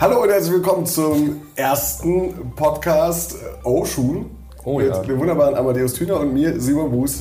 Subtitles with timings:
[0.00, 4.30] Hallo und herzlich willkommen zum ersten Podcast äh, O-Schuhen.
[4.64, 4.98] Oh mit ja.
[5.02, 7.20] dem wunderbaren Amadeus Thüner und mir, Simon Buß.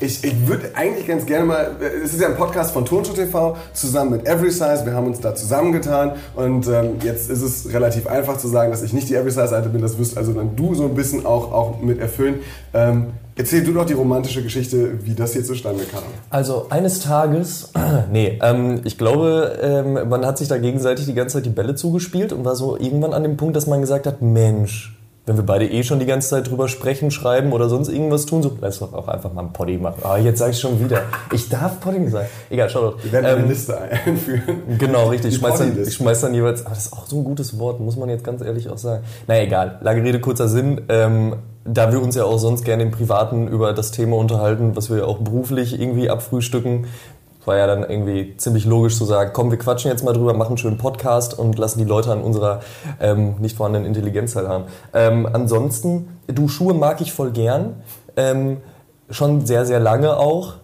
[0.00, 3.12] Ich, ich würde eigentlich ganz gerne mal, äh, es ist ja ein Podcast von Turnschuh
[3.12, 4.86] TV zusammen mit Every Size.
[4.86, 8.82] Wir haben uns da zusammengetan und ähm, jetzt ist es relativ einfach zu sagen, dass
[8.82, 9.82] ich nicht die Every Size Seite bin.
[9.82, 12.40] Das wirst also dann du so ein bisschen auch, auch mit erfüllen.
[12.72, 16.02] Ähm, erzähl du doch die romantische Geschichte, wie das hier zustande kam.
[16.28, 17.72] Also eines Tages,
[18.12, 21.74] nee, ähm, ich glaube, ähm, man hat sich da gegenseitig die ganze Zeit die Bälle
[21.74, 24.97] zugespielt und war so irgendwann an dem Punkt, dass man gesagt hat, Mensch,
[25.28, 28.42] wenn wir beide eh schon die ganze Zeit drüber sprechen, schreiben oder sonst irgendwas tun,
[28.42, 30.00] so lass doch auch einfach mal ein Poddy machen.
[30.02, 31.02] Ah, jetzt sag ich schon wieder.
[31.32, 32.28] Ich darf Poddy sagen.
[32.48, 33.04] Egal, schau doch.
[33.04, 34.62] Wir werden eine Ähm, Liste einführen.
[34.78, 35.30] Genau, richtig.
[35.30, 36.64] Die Ich schmeiß, dann, ich schmeiß dann jeweils.
[36.64, 39.04] Aber das ist auch so ein gutes Wort, muss man jetzt ganz ehrlich auch sagen.
[39.26, 39.78] Naja, egal.
[39.82, 40.80] Lange Rede, kurzer Sinn.
[40.88, 44.88] Ähm, da wir uns ja auch sonst gerne im Privaten über das Thema unterhalten, was
[44.88, 46.86] wir ja auch beruflich irgendwie abfrühstücken,
[47.48, 50.50] war ja dann irgendwie ziemlich logisch zu sagen, komm, wir quatschen jetzt mal drüber, machen
[50.50, 52.60] einen schönen Podcast und lassen die Leute an unserer
[53.00, 54.66] ähm, nicht vorhandenen Intelligenz teilhaben.
[54.94, 57.82] Ähm, ansonsten, du Schuhe mag ich voll gern.
[58.16, 58.58] Ähm,
[59.10, 60.54] schon sehr, sehr lange auch.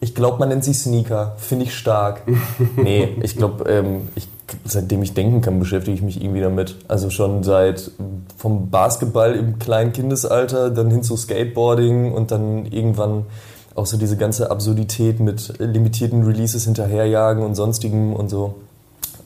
[0.00, 1.34] Ich glaube, man nennt sie Sneaker.
[1.36, 2.22] Finde ich stark.
[2.76, 4.26] nee, ich glaube, ähm, ich,
[4.64, 6.76] seitdem ich denken kann, beschäftige ich mich irgendwie damit.
[6.88, 7.90] Also schon seit
[8.36, 13.26] vom Basketball im kleinen Kindesalter, dann hin zu Skateboarding und dann irgendwann
[13.74, 18.54] auch so diese ganze Absurdität mit limitierten Releases hinterherjagen und sonstigem und so.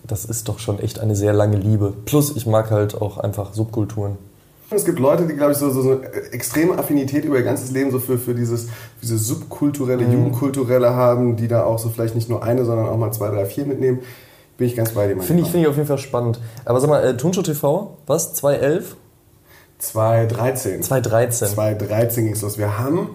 [0.06, 1.92] Das ist doch schon echt eine sehr lange Liebe.
[2.06, 4.16] Plus, ich mag halt auch einfach Subkulturen.
[4.70, 7.70] Es gibt Leute, die, glaube ich, so, so, so eine extreme Affinität über ihr ganzes
[7.70, 8.68] Leben so für, für dieses,
[9.02, 10.12] diese subkulturelle, Mhm.
[10.12, 13.46] jugendkulturelle haben, die da auch so vielleicht nicht nur eine, sondern auch mal zwei, drei,
[13.46, 14.00] vier mitnehmen.
[14.58, 16.40] Bin ich ganz bei dir, Finde ich, finde ich auf jeden Fall spannend.
[16.64, 18.34] Aber sag mal, äh, Turnshow TV, was?
[18.34, 18.96] 2011?
[19.78, 20.82] 2013.
[20.82, 21.48] 2013.
[21.48, 22.58] 2013 ging es los.
[22.58, 23.10] Wir haben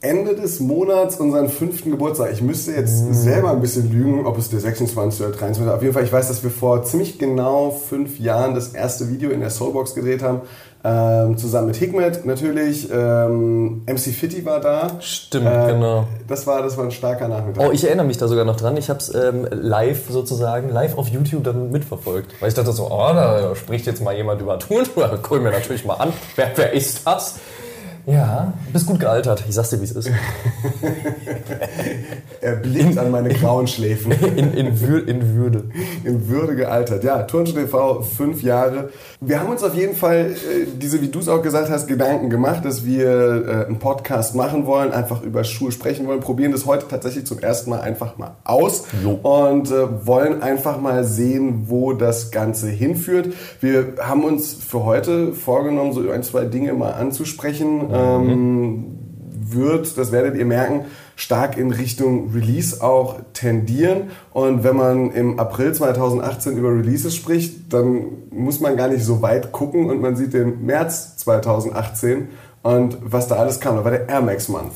[0.00, 2.30] Ende des Monats unseren fünften Geburtstag.
[2.32, 3.14] Ich müsste jetzt Mhm.
[3.14, 5.20] selber ein bisschen lügen, ob es der 26.
[5.26, 5.66] oder 23.
[5.66, 5.74] war.
[5.74, 9.30] Auf jeden Fall, ich weiß, dass wir vor ziemlich genau fünf Jahren das erste Video
[9.30, 10.42] in der Soulbox gedreht haben.
[10.84, 12.88] Ähm, zusammen mit Hikmet natürlich.
[12.92, 14.92] Ähm, MC Fitty war da.
[15.00, 16.04] Stimmt, Äh, genau.
[16.28, 17.66] Das war, das war ein starker Nachmittag.
[17.68, 18.76] Oh, ich erinnere mich da sogar noch dran.
[18.76, 22.30] Ich habe es ähm, live sozusagen, live auf YouTube dann mitverfolgt.
[22.40, 25.18] Weil ich dachte so, oh, da spricht jetzt mal jemand über Turnschuhe.
[25.22, 26.12] Guck mir natürlich mal an.
[26.36, 27.40] Wer, wer ist das?
[28.08, 29.44] Ja, bist gut gealtert.
[29.46, 30.10] Ich sag's dir, wie es ist.
[32.40, 34.12] Er blickt an meine grauen Schläfen.
[34.36, 35.64] In, in, Wür in Würde.
[36.04, 37.02] in Würde gealtert.
[37.02, 38.90] Ja, Turnschuh TV, fünf Jahre.
[39.20, 42.30] Wir haben uns auf jeden Fall, äh, diese, wie du es auch gesagt hast, Gedanken
[42.30, 46.64] gemacht, dass wir äh, einen Podcast machen wollen, einfach über Schuhe sprechen wollen, probieren das
[46.64, 49.18] heute tatsächlich zum ersten Mal einfach mal aus Jo.
[49.22, 53.34] und äh, wollen einfach mal sehen, wo das Ganze hinführt.
[53.60, 57.90] Wir haben uns für heute vorgenommen, so ein, zwei Dinge mal anzusprechen.
[57.98, 58.98] Ähm,
[59.50, 60.84] wird, das werdet ihr merken,
[61.16, 64.10] stark in Richtung Release auch tendieren.
[64.32, 69.22] Und wenn man im April 2018 über Releases spricht, dann muss man gar nicht so
[69.22, 72.28] weit gucken und man sieht den März 2018
[72.62, 73.76] und was da alles kam.
[73.76, 74.72] Da war der Air Max Month.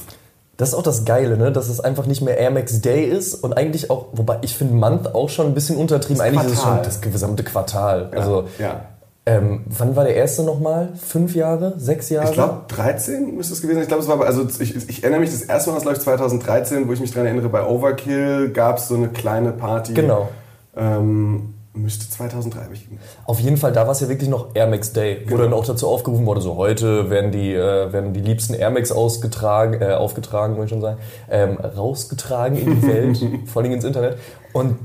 [0.57, 1.51] Das ist auch das Geile, ne?
[1.51, 4.75] dass es einfach nicht mehr Air Max Day ist und eigentlich auch, wobei ich finde
[4.75, 6.19] Month auch schon ein bisschen untertrieben.
[6.19, 6.85] Das eigentlich ist es schon Quartal.
[6.85, 8.11] das gesamte Quartal.
[8.13, 8.81] Ja, Also, ja.
[9.25, 10.89] Ähm, wann war der erste nochmal?
[10.97, 11.75] Fünf Jahre?
[11.79, 12.27] Sechs Jahre?
[12.29, 13.83] Ich glaube 13 müsste es gewesen sein.
[13.83, 15.97] Ich glaube, es war aber- also ich, ich erinnere mich das erste Mal, das glaube
[15.99, 19.95] ich 2013, wo ich mich daran erinnere, bei Overkill gab es so eine kleine Party.
[19.95, 20.29] Genau.
[20.77, 22.87] Ähm, müsste 2003 habe ich
[23.25, 25.43] Auf jeden Fall, da war es ja wirklich noch Air Max Day, wo Genau.
[25.45, 28.91] dann auch dazu aufgerufen wurde, so heute werden die, äh, werden die liebsten Air Max
[28.93, 30.99] ausgetragen, äh, aufgetragen, wollte ich schon sagen,
[31.31, 34.19] ähm, rausgetragen in die Welt, vor allem ins Internet.
[34.53, 34.77] Und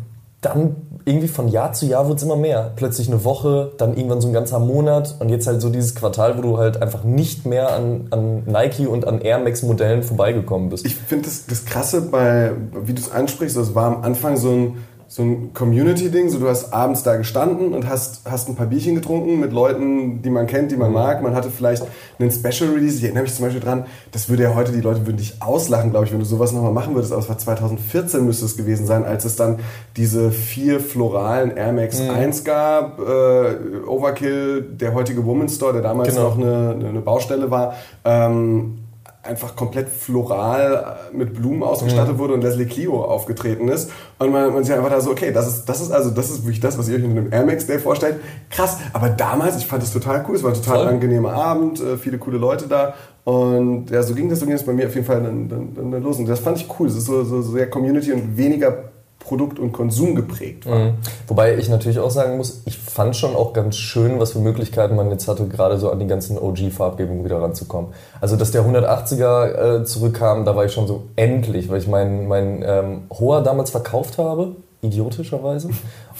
[0.42, 0.76] dann
[1.08, 2.74] irgendwie von Jahr zu Jahr wurde es immer mehr.
[2.76, 6.38] Plötzlich eine Woche, dann irgendwann so ein ganzer Monat und jetzt halt so dieses Quartal,
[6.38, 10.70] wo du halt einfach nicht mehr an, an Nike und an Air Max Modellen vorbeigekommen
[10.70, 10.86] bist.
[10.86, 12.52] Ich finde das, das Krasse bei,
[12.84, 16.30] wie du es ansprichst, das war am Anfang so ein, so ein Community-Ding.
[16.30, 20.22] So, du hast abends da gestanden und hast, hast ein paar Bierchen getrunken mit Leuten,
[20.22, 21.22] die man kennt, die man mag.
[21.24, 21.84] Man hatte vielleicht
[22.20, 22.98] einen Special Release.
[22.98, 25.92] Ich erinnere mich zum Beispiel dran, das würde ja heute, die Leute würden dich auslachen,
[25.92, 27.14] glaube ich, wenn du sowas nochmal machen würdest.
[27.14, 29.60] Aber es war 2014 müsste es gewesen sein, als es dann
[29.96, 33.00] diese vier floralen Air Max 1 gab.
[33.00, 36.30] Äh, Overkill, der heutige Woman's Store, der damals Genau.
[36.30, 37.76] noch eine, eine Baustelle war.
[38.04, 38.80] Ähm,
[39.28, 43.92] einfach komplett floral äh, mit Blumen ausgestattet wurde und Leslie Clio aufgetreten ist.
[44.20, 46.44] Und man, man sich einfach da so, okay, das ist, das ist also, das ist
[46.44, 48.20] wirklich das, was ihr euch in einem Air Max Day vorstellt.
[48.50, 50.88] Krass, aber damals, ich fand das total cool, es war ein total Voll.
[50.88, 52.94] angenehmer Abend, äh, viele coole Leute da.
[53.24, 55.92] Und ja, so ging das, so ging das bei mir auf jeden Fall dann, dann,
[55.92, 56.18] dann, los.
[56.18, 56.88] Und das fand ich cool.
[56.88, 58.86] Es ist so, so sehr Community und weniger
[59.28, 60.80] Produkt- und Konsum geprägt war.
[60.80, 60.94] Mhm.
[61.28, 64.96] Wobei ich natürlich auch sagen muss, ich fand schon auch ganz schön, was für Möglichkeiten
[64.96, 67.92] man jetzt hatte, gerade so an die ganzen OG-Farbgebungen wieder ranzukommen.
[68.22, 72.28] Also, dass der 180er äh, zurückkam, da war ich schon so endlich, weil ich meinen
[72.30, 75.70] mein, ähm, Hoher damals verkauft habe, idiotischerweise.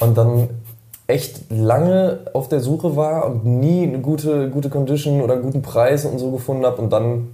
[0.02, 0.50] Und dann
[1.08, 5.62] echt lange auf der Suche war und nie eine gute, gute Condition oder einen guten
[5.62, 7.30] Preis und so gefunden habe und dann,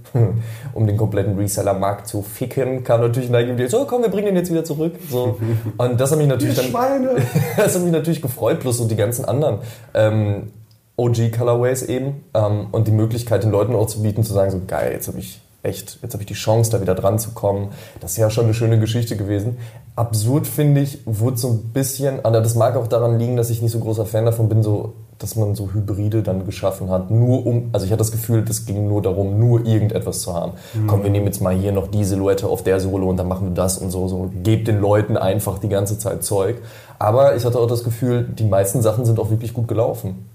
[0.74, 4.26] um den kompletten Reseller-Markt zu ficken, kam natürlich Nike und die so, komm, wir bringen
[4.26, 4.94] den jetzt wieder zurück.
[5.10, 5.38] So.
[5.76, 6.72] Und das hat mich natürlich dann,
[7.56, 9.58] das hat mich natürlich gefreut, plus so die ganzen anderen
[9.92, 10.52] ähm,
[10.96, 14.60] OG Colorways eben ähm, und die Möglichkeit den Leuten auch zu bieten, zu sagen, so
[14.66, 17.70] geil, jetzt habe ich echt, jetzt habe ich die Chance, da wieder dran zu kommen.
[18.00, 19.56] Das ist ja schon eine schöne Geschichte gewesen.
[19.96, 23.62] Absurd finde ich, wurde so ein bisschen, aber das mag auch daran liegen, dass ich
[23.62, 27.10] nicht so großer Fan davon bin, so, dass man so Hybride dann geschaffen hat.
[27.10, 30.52] Nur um, also ich hatte das Gefühl, das ging nur darum, nur irgendetwas zu haben.
[30.74, 30.86] Mhm.
[30.86, 33.48] Komm, wir nehmen jetzt mal hier noch die Silhouette auf der Sohle und dann machen
[33.48, 34.30] wir das und so, so.
[34.42, 36.56] Gebt den Leuten einfach die ganze Zeit Zeug.
[36.98, 40.26] Aber ich hatte auch das Gefühl, die meisten Sachen sind auch wirklich gut gelaufen.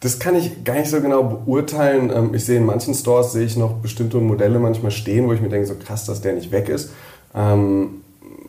[0.00, 2.10] Das kann ich gar nicht so genau beurteilen.
[2.14, 5.40] Ähm, ich sehe in manchen Stores sehe ich noch bestimmte Modelle manchmal stehen, wo ich
[5.40, 6.90] mir denke, so krass, dass der nicht weg ist.
[7.34, 8.02] Ähm,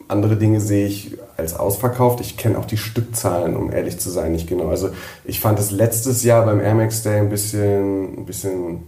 [0.07, 2.21] andere Dinge sehe ich als ausverkauft.
[2.21, 4.67] Ich kenne auch die Stückzahlen, um ehrlich zu sein, nicht genau.
[4.67, 4.89] Also
[5.25, 8.83] ich fand es letztes Jahr beim Air Max Day ein bisschen, ein bisschen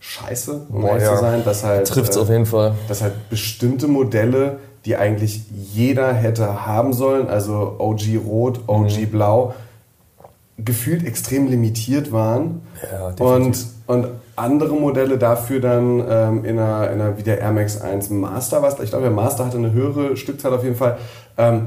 [0.00, 1.14] scheiße, um ehrlich ja.
[1.14, 1.44] zu sein.
[1.44, 2.74] Dass halt, Trifft's äh, auf jeden Fall.
[2.88, 9.06] Dass halt bestimmte Modelle, die eigentlich jeder hätte haben sollen, also OG Rot, OG mhm.
[9.10, 9.54] Blau,
[10.58, 12.62] gefühlt extrem limitiert waren.
[12.90, 17.52] Ja, und, und andere Modelle dafür dann ähm, in, einer, in einer wie der Air
[17.52, 18.78] Max 1 Master was.
[18.80, 20.98] Ich glaube, der Master hatte eine höhere Stückzahl auf jeden Fall.
[21.36, 21.66] Ähm,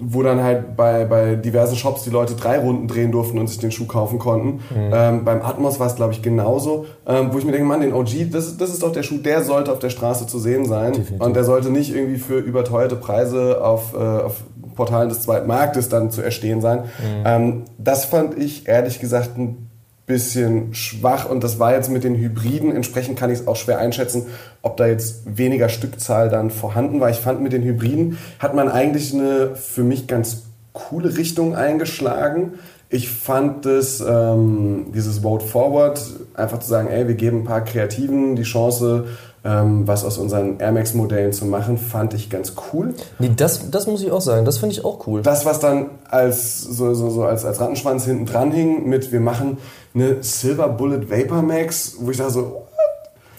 [0.00, 3.58] wo dann halt bei, bei diversen Shops die Leute drei Runden drehen durften und sich
[3.58, 4.60] den Schuh kaufen konnten.
[4.74, 4.90] Mhm.
[4.92, 6.86] Ähm, beim Atmos war es, glaube ich, genauso.
[7.06, 9.44] Ähm, wo ich mir denke, Mann, den OG, das, das ist doch der Schuh, der
[9.44, 10.92] sollte auf der Straße zu sehen sein.
[10.92, 11.20] Definitiv.
[11.20, 14.42] Und der sollte nicht irgendwie für überteuerte Preise auf, äh, auf
[14.80, 16.78] Portalen des zweiten Marktes dann zu erstehen sein.
[16.78, 17.22] Mhm.
[17.26, 19.68] Ähm, das fand ich ehrlich gesagt ein
[20.06, 22.74] bisschen schwach und das war jetzt mit den Hybriden.
[22.74, 24.26] Entsprechend kann ich es auch schwer einschätzen,
[24.62, 27.10] ob da jetzt weniger Stückzahl dann vorhanden war.
[27.10, 32.54] Ich fand mit den Hybriden hat man eigentlich eine für mich ganz coole Richtung eingeschlagen.
[32.88, 36.00] Ich fand es, ähm, dieses Vote Forward,
[36.34, 39.04] einfach zu sagen, ey, wir geben ein paar Kreativen die Chance,
[39.42, 42.94] ähm, was aus unseren Air Max-Modellen zu machen, fand ich ganz cool.
[43.18, 45.22] Nee, das, das muss ich auch sagen, das finde ich auch cool.
[45.22, 49.20] Das, was dann als, so, so, so als, als Rattenschwanz hinten dran hing, mit wir
[49.20, 49.58] machen
[49.94, 52.62] eine Silver Bullet Vapor Max, wo ich da so,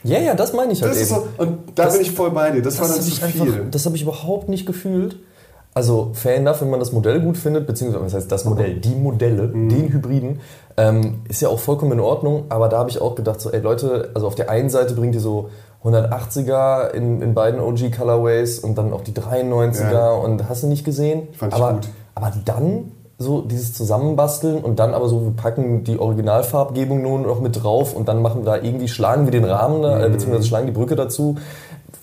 [0.04, 1.10] ja, ja, das meine ich halt das eben.
[1.10, 2.62] So, und da das, bin ich voll bei dir.
[2.62, 3.42] Das, das war dann zu viel.
[3.54, 5.18] Einfach, das habe ich überhaupt nicht gefühlt.
[5.74, 8.94] Also fair enough, wenn man das Modell gut findet, beziehungsweise was heißt das Modell, die
[8.96, 9.70] Modelle, mhm.
[9.70, 10.40] den Hybriden,
[10.76, 12.46] ähm, ist ja auch vollkommen in Ordnung.
[12.50, 15.16] Aber da habe ich auch gedacht, so, ey Leute, also auf der einen Seite bringt
[15.16, 15.50] ihr so
[15.84, 20.12] 180er in, in beiden OG Colorways und dann auch die 93er ja.
[20.12, 21.30] und hast du nicht gesehen?
[21.34, 21.90] Fand aber, ich gut.
[22.16, 27.40] aber dann so dieses Zusammenbasteln und dann aber so, wir packen die Originalfarbgebung nur noch
[27.40, 30.12] mit drauf und dann machen wir da irgendwie, schlagen wir den Rahmen, äh, mhm.
[30.12, 31.36] beziehungsweise schlagen die Brücke dazu.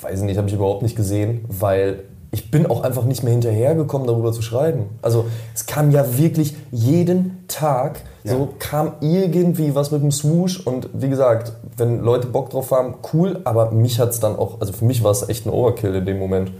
[0.01, 4.07] Weiß nicht, habe ich überhaupt nicht gesehen, weil ich bin auch einfach nicht mehr hinterhergekommen,
[4.07, 4.87] darüber zu schreiben.
[5.01, 8.33] Also es kam ja wirklich jeden Tag, ja.
[8.33, 12.97] so kam irgendwie was mit dem Swoosh und wie gesagt, wenn Leute Bock drauf haben,
[13.13, 15.95] cool, aber mich hat es dann auch, also für mich war es echt ein Overkill
[15.95, 16.53] in dem Moment.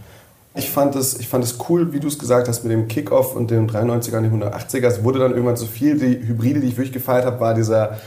[0.55, 3.35] Ich fand es, ich fand es cool, wie du es gesagt hast, mit dem Kickoff
[3.35, 4.87] und dem 93er und dem 180er.
[4.87, 5.99] Es wurde dann irgendwann zu viel.
[5.99, 7.97] Die Hybride, die ich wirklich gefeiert habe, war dieser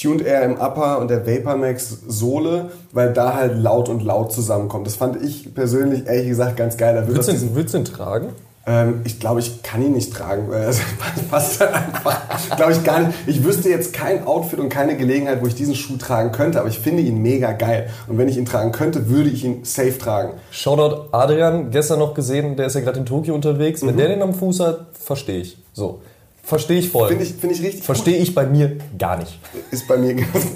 [0.00, 4.86] Tuned Air im Upper und der Vapormax Sohle, weil da halt laut und laut zusammenkommt.
[4.86, 6.94] Das fand ich persönlich ehrlich gesagt ganz geil.
[6.94, 8.28] Da willst, du, willst du ihn tragen?
[8.68, 10.48] Ähm, ich glaube, ich kann ihn nicht tragen,
[11.30, 12.20] passt halt einfach,
[12.56, 13.12] glaube ich gar nicht.
[13.26, 16.68] Ich wüsste jetzt kein Outfit und keine Gelegenheit, wo ich diesen Schuh tragen könnte, aber
[16.68, 17.88] ich finde ihn mega geil.
[18.08, 20.34] Und wenn ich ihn tragen könnte, würde ich ihn safe tragen.
[20.50, 23.80] Shoutout Adrian, gestern noch gesehen, der ist ja gerade in Tokio unterwegs.
[23.80, 23.98] Wenn mhm.
[23.98, 25.56] der den am Fuß hat, verstehe ich.
[25.72, 26.02] So.
[26.48, 27.08] Verstehe ich voll.
[27.08, 29.38] Finde ich, find ich richtig Verstehe ich bei mir gar nicht.
[29.70, 30.46] Ist bei mir ganz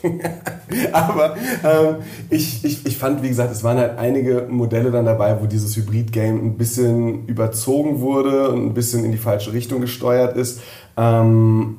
[0.00, 0.90] gleich.
[0.94, 1.96] Aber ähm,
[2.30, 5.76] ich, ich, ich fand, wie gesagt, es waren halt einige Modelle dann dabei, wo dieses
[5.76, 10.60] Hybrid-Game ein bisschen überzogen wurde und ein bisschen in die falsche Richtung gesteuert ist.
[10.96, 11.76] Ähm,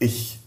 [0.00, 0.40] ich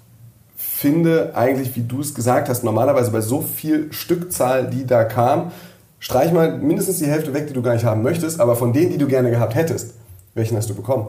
[0.57, 5.53] finde eigentlich, wie du es gesagt hast, normalerweise bei so viel Stückzahl, die da kam,
[5.97, 8.91] streich mal mindestens die Hälfte weg, die du gar nicht haben möchtest, aber von denen,
[8.91, 9.93] die du gerne gehabt hättest,
[10.33, 11.07] welchen hast du bekommen?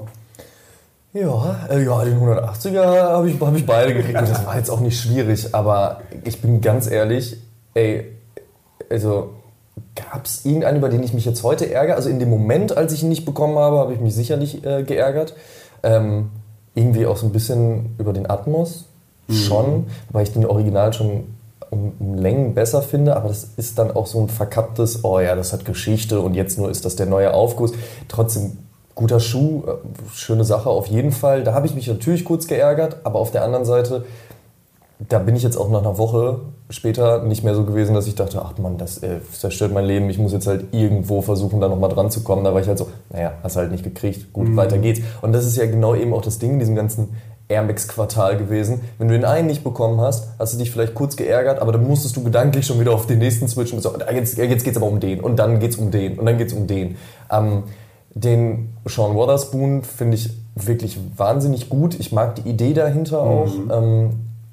[1.14, 4.18] Ja, äh, ja, den 180er habe ich, hab ich beide gekriegt.
[4.18, 7.37] Und das war jetzt auch nicht schwierig, aber ich bin ganz ehrlich,
[7.75, 8.11] ey,
[8.90, 9.30] also
[9.94, 11.94] gab es irgendeinen, über den ich mich jetzt heute ärgere?
[11.94, 14.83] Also in dem Moment, als ich ihn nicht bekommen habe, habe ich mich sicherlich äh,
[14.83, 15.35] geärgert.
[15.85, 16.30] Ähm,
[16.75, 18.87] irgendwie auch so ein bisschen über den Atmos
[19.28, 19.35] mhm.
[19.35, 21.37] schon, weil ich den Original schon
[21.71, 25.37] um, um, Längen besser finde, aber das ist dann auch so ein verkapptes, oh ja,
[25.37, 27.73] das hat Geschichte und jetzt nur ist das der neue Aufguss.
[28.09, 28.59] Trotzdem
[28.94, 29.72] guter Schuh, äh,
[30.14, 31.44] schöne Sache auf jeden Fall.
[31.44, 34.04] Da habe ich mich natürlich kurz geärgert, aber auf der anderen Seite
[35.08, 38.14] da bin ich jetzt auch nach einer Woche später nicht mehr so gewesen, dass ich
[38.14, 41.68] dachte, ach man, das äh, zerstört mein Leben, ich muss jetzt halt irgendwo versuchen, da
[41.68, 42.44] nochmal dran zu kommen.
[42.44, 44.56] Da war ich halt so, naja, hast halt nicht gekriegt, gut, mhm.
[44.56, 45.00] weiter geht's.
[45.20, 47.08] Und das ist ja genau eben auch das Ding in diesem ganzen
[47.48, 48.80] Air Max Quartal gewesen.
[48.98, 51.86] Wenn du den einen nicht bekommen hast, hast du dich vielleicht kurz geärgert, aber dann
[51.86, 53.80] musstest du gedanklich schon wieder auf den nächsten switchen.
[53.80, 56.54] So, jetzt, jetzt geht's aber um den und dann geht's um den und dann geht's
[56.54, 56.96] um den.
[57.30, 57.64] Ähm,
[58.14, 61.99] den Sean Wotherspoon finde ich wirklich wahnsinnig gut.
[61.99, 63.52] Ich mag die Idee dahinter auch.
[63.52, 63.71] Mhm.
[63.73, 64.11] Ähm,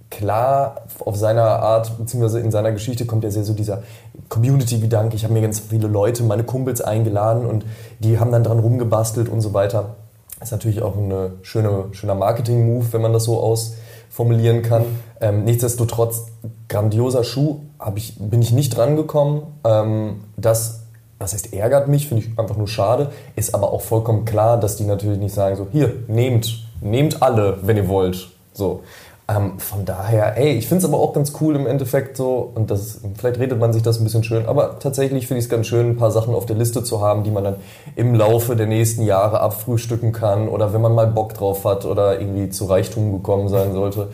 [0.09, 3.83] klar, auf seiner Art, beziehungsweise in seiner Geschichte kommt ja sehr so dieser
[4.29, 5.15] Community-Gedanke.
[5.15, 7.65] Ich habe mir ganz viele Leute, meine Kumpels eingeladen und
[7.99, 9.95] die haben dann dran rumgebastelt und so weiter.
[10.41, 11.13] Ist natürlich auch ein
[11.43, 14.85] schöne, schöner Marketing-Move, wenn man das so ausformulieren kann.
[15.19, 16.25] Ähm, nichtsdestotrotz,
[16.67, 17.59] grandioser Schuh,
[17.95, 19.43] ich, bin ich nicht dran gekommen.
[19.63, 20.80] Ähm, das
[21.21, 23.11] das heißt, ärgert mich, finde ich einfach nur schade.
[23.35, 27.59] Ist aber auch vollkommen klar, dass die natürlich nicht sagen so, hier, nehmt, nehmt alle,
[27.61, 28.29] wenn ihr wollt.
[28.53, 28.81] So.
[29.27, 32.71] Ähm, von daher, ey, ich finde es aber auch ganz cool im Endeffekt so, und
[32.71, 35.67] das, vielleicht redet man sich das ein bisschen schön, aber tatsächlich finde ich es ganz
[35.67, 37.55] schön, ein paar Sachen auf der Liste zu haben, die man dann
[37.95, 42.19] im Laufe der nächsten Jahre abfrühstücken kann oder wenn man mal Bock drauf hat oder
[42.19, 44.09] irgendwie zu Reichtum gekommen sein sollte,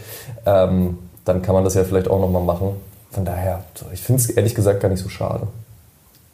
[0.45, 2.75] ähm, dann kann man das ja vielleicht auch nochmal machen.
[3.09, 5.47] Von daher, ich finde es ehrlich gesagt gar nicht so schade.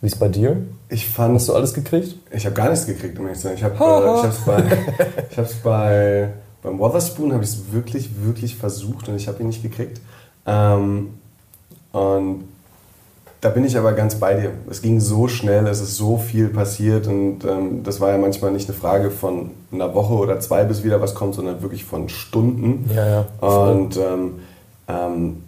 [0.04, 0.58] Wie ist es bei dir?
[0.90, 2.18] Ich fand, Hast du alles gekriegt?
[2.30, 3.56] Ich habe gar nichts gekriegt, um ehrlich zu sein.
[3.56, 4.64] Ich habe es äh, bei,
[5.32, 6.30] ich hab's bei
[6.62, 10.02] beim Wotherspoon habe ich es wirklich, wirklich versucht und ich habe ihn nicht gekriegt.
[10.46, 11.14] Ähm,
[11.94, 12.44] und
[13.40, 14.52] da bin ich aber ganz bei dir.
[14.70, 18.52] Es ging so schnell, es ist so viel passiert und ähm, das war ja manchmal
[18.52, 22.10] nicht eine Frage von einer Woche oder zwei, bis wieder was kommt, sondern wirklich von
[22.10, 22.90] Stunden.
[22.94, 23.26] Ja, ja.
[23.40, 24.34] Und ähm,
[24.90, 25.44] ähm,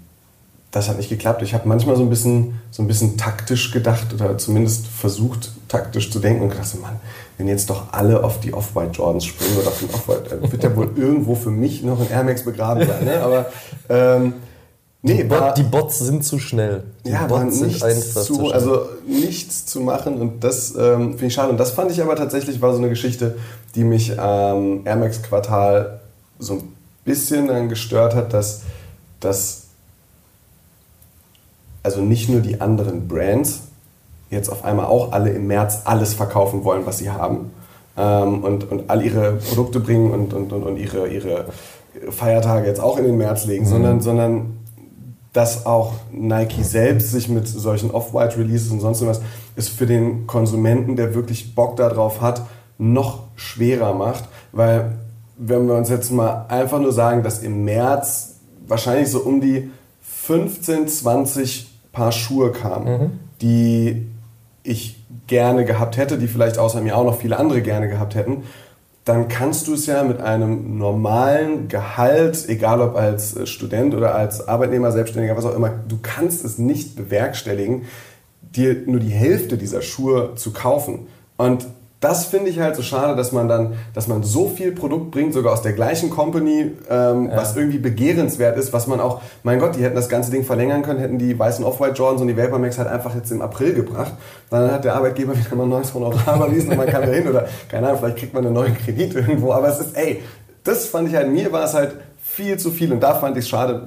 [0.75, 1.41] das hat nicht geklappt.
[1.41, 6.11] Ich habe manchmal so ein, bisschen, so ein bisschen taktisch gedacht oder zumindest versucht, taktisch
[6.11, 6.97] zu denken und gedacht, so, Mann,
[7.37, 10.63] wenn jetzt doch alle auf die Off-White Jordans springen oder auf den Off-White, äh, wird
[10.63, 13.05] ja wohl irgendwo für mich noch ein Air Max begraben sein.
[13.05, 13.23] Ne?
[13.23, 13.45] Aber
[13.87, 14.33] ähm,
[15.01, 16.83] nee, die, Bot, war, die, Bots sind zu schnell.
[17.05, 21.27] Die ja, Bots sind einfach zu, zu also nichts zu machen und das ähm, finde
[21.27, 21.51] ich schade.
[21.51, 23.37] Und das fand ich aber tatsächlich war so eine Geschichte,
[23.75, 26.01] die mich ähm, Air Max Quartal
[26.37, 26.73] so ein
[27.05, 28.63] bisschen dann gestört hat, dass,
[29.21, 29.64] dass
[31.85, 33.67] also nicht nur die anderen Brands,
[34.29, 37.51] jetzt auf einmal auch alle im März alles verkaufen wollen, was sie haben.
[37.97, 41.45] Ähm, und, und all ihre Produkte bringen und, und, und, und ihre, ihre
[42.09, 43.69] Feiertage jetzt auch in den März legen, mhm.
[43.69, 44.57] sondern, sondern
[45.31, 49.21] dass auch Nike selbst sich mit solchen Off-White-Releases und sonst was
[49.55, 52.41] ist für den Konsumenten, der wirklich Bock darauf hat,
[52.77, 54.25] noch schwerer macht.
[54.51, 54.97] Weil,
[55.37, 58.35] wenn wir uns jetzt mal einfach nur sagen, dass im März
[58.67, 59.69] wahrscheinlich so um die
[60.01, 63.11] 15, 20 Paar Schuhe kamen, mhm.
[63.41, 64.05] die
[64.61, 68.43] ich gerne gehabt hätte, die vielleicht außer mir auch noch viele andere gerne gehabt hätten,
[69.05, 74.15] dann kannst du es ja mit einem normalen Gehalt, egal ob als äh, Student oder
[74.15, 77.83] als Arbeitnehmer, Selbstständiger, was auch immer, du kannst es nicht bewerkstelligen,
[78.41, 81.07] dir nur die Hälfte dieser Schuhe zu kaufen.
[81.37, 81.67] Und
[82.05, 85.33] das finde ich halt so schade, dass man dann, dass man so viel Produkt bringt,
[85.33, 87.37] sogar aus der gleichen Company, ähm, ja.
[87.37, 90.83] was irgendwie begehrenswert ist, was man auch, mein Gott, die hätten das ganze Ding verlängern
[90.83, 93.73] können, hätten die weißen Off-White Jordans und die Vapor Max halt einfach jetzt im April
[93.73, 94.13] gebracht.
[94.51, 97.27] Dann hat der Arbeitgeber wieder mal ein neues Honorar überwiesen und man kann da hin
[97.27, 100.21] oder, keine Ahnung, vielleicht kriegt man einen neuen Kredit irgendwo, aber es ist, ey,
[100.63, 103.45] das fand ich halt, mir war es halt viel zu viel und da fand ich
[103.45, 103.81] es schade,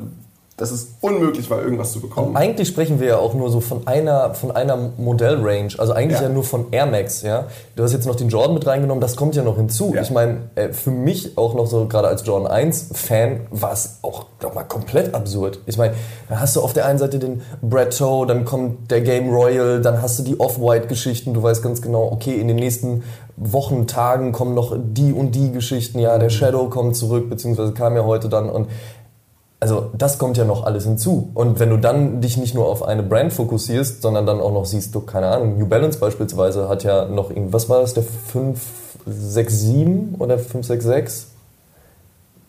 [0.58, 2.30] dass es unmöglich war, irgendwas zu bekommen.
[2.30, 6.20] Und eigentlich sprechen wir ja auch nur so von einer, von einer Modellrange, also eigentlich
[6.20, 6.26] ja.
[6.26, 6.32] ja.
[6.32, 7.22] nur von Air Max.
[7.22, 7.46] Ja?
[7.76, 9.92] Du hast jetzt noch den Jordan mit reingenommen, das kommt ja noch hinzu.
[9.94, 10.02] Ja.
[10.02, 14.26] Ich meine, äh, für mich auch noch so, gerade als Jordan 1-Fan, war es auch
[14.54, 15.60] mal komplett absurd.
[15.66, 15.94] Ich meine,
[16.28, 19.80] da hast du auf der einen Seite den Brad Toe, dann kommt der Game Royal,
[19.80, 23.04] dann hast du die Off-White-Geschichten, du weißt ganz genau, okay, in den nächsten
[23.36, 27.94] Wochen, Tagen kommen noch die und die Geschichten, ja, der Shadow kommt zurück, beziehungsweise kam
[27.94, 28.68] ja heute dann und
[29.60, 31.30] also das kommt ja noch alles hinzu.
[31.34, 34.64] Und wenn du dann dich nicht nur auf eine Brand fokussierst, sondern dann auch noch
[34.64, 38.04] siehst, du, keine Ahnung, New Balance beispielsweise hat ja noch irgendwie, was war das, der
[38.04, 41.26] 567 oder 566?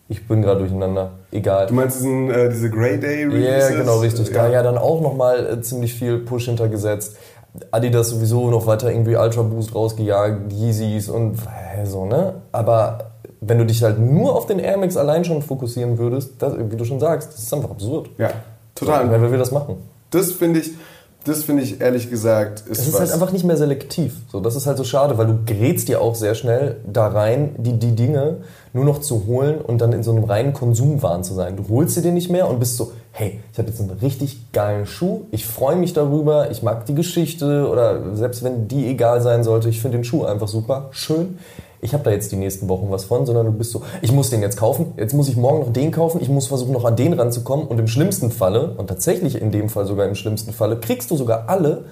[0.08, 1.10] Ich bin gerade durcheinander.
[1.30, 1.66] Egal.
[1.66, 3.44] Du meinst diesen, äh, diese Grey Day Releases?
[3.44, 4.28] Ja, yeah, genau, richtig.
[4.28, 4.34] Ja.
[4.34, 7.16] Da ja dann auch nochmal äh, ziemlich viel Push hintergesetzt.
[7.72, 11.38] Adidas sowieso noch weiter irgendwie Ultra Boost rausgejagt, Yeezys und
[11.76, 12.34] äh, so, ne?
[12.52, 13.09] Aber
[13.40, 16.76] wenn du dich halt nur auf den Air Max allein schon fokussieren würdest, das, wie
[16.76, 18.10] du schon sagst, das ist einfach absurd.
[18.18, 18.30] Ja,
[18.74, 19.06] total.
[19.06, 19.76] So, wer will das machen?
[20.10, 20.72] Das finde ich,
[21.24, 22.80] das finde ich ehrlich gesagt ist.
[22.80, 24.16] Es ist halt einfach nicht mehr selektiv.
[24.30, 27.54] So, das ist halt so schade, weil du gerätst dir auch sehr schnell da rein,
[27.58, 28.38] die, die Dinge
[28.72, 31.56] nur noch zu holen und dann in so einem reinen Konsumwahn zu sein.
[31.56, 34.52] Du holst sie dir nicht mehr und bist so, hey, ich habe jetzt einen richtig
[34.52, 39.20] geilen Schuh, ich freue mich darüber, ich mag die Geschichte oder selbst wenn die egal
[39.20, 41.38] sein sollte, ich finde den Schuh einfach super, schön
[41.82, 44.30] ich habe da jetzt die nächsten Wochen was von, sondern du bist so, ich muss
[44.30, 46.96] den jetzt kaufen, jetzt muss ich morgen noch den kaufen, ich muss versuchen noch an
[46.96, 50.78] den ranzukommen und im schlimmsten Falle, und tatsächlich in dem Fall sogar im schlimmsten Falle,
[50.78, 51.84] kriegst du sogar alle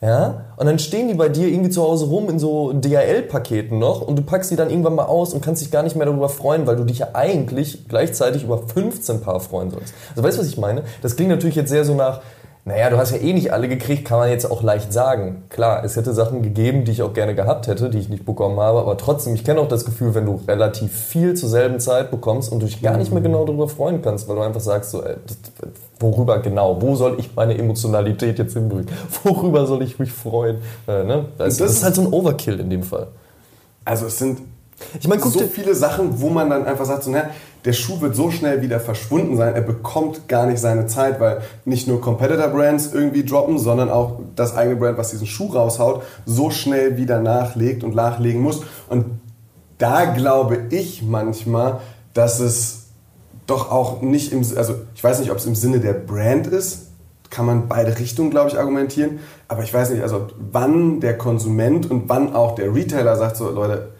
[0.00, 4.00] ja, und dann stehen die bei dir irgendwie zu Hause rum in so DHL-Paketen noch
[4.00, 6.28] und du packst die dann irgendwann mal aus und kannst dich gar nicht mehr darüber
[6.28, 9.92] freuen, weil du dich ja eigentlich gleichzeitig über 15 Paar freuen sollst.
[10.10, 10.84] Also weißt du, was ich meine?
[11.02, 12.20] Das klingt natürlich jetzt sehr so nach,
[12.68, 15.42] naja, du hast ja eh nicht alle gekriegt, kann man jetzt auch leicht sagen.
[15.48, 18.60] Klar, es hätte Sachen gegeben, die ich auch gerne gehabt hätte, die ich nicht bekommen
[18.60, 22.10] habe, aber trotzdem, ich kenne auch das Gefühl, wenn du relativ viel zur selben Zeit
[22.10, 24.90] bekommst und du dich gar nicht mehr genau darüber freuen kannst, weil du einfach sagst,
[24.90, 25.16] so, ey,
[25.98, 28.88] worüber genau, wo soll ich meine Emotionalität jetzt hinbringen,
[29.24, 30.58] worüber soll ich mich freuen.
[30.86, 31.24] Äh, ne?
[31.38, 33.08] das, das, ist halt so ein Overkill in dem Fall.
[33.84, 34.38] Also es sind
[35.00, 37.30] ich meine, so viele Sachen, wo man dann einfach sagt, so, ne,
[37.64, 41.42] der Schuh wird so schnell wieder verschwunden sein, er bekommt gar nicht seine Zeit, weil
[41.64, 46.50] nicht nur Competitor-Brands irgendwie droppen, sondern auch das eigene Brand, was diesen Schuh raushaut, so
[46.50, 48.62] schnell wieder nachlegt und nachlegen muss.
[48.88, 49.06] Und
[49.78, 51.80] da glaube ich manchmal,
[52.14, 52.86] dass es
[53.46, 56.88] doch auch nicht im, also ich weiß nicht, ob es im Sinne der Brand ist,
[57.30, 61.90] kann man beide Richtungen, glaube ich, argumentieren, aber ich weiß nicht, also wann der Konsument
[61.90, 63.90] und wann auch der Retailer sagt so, Leute,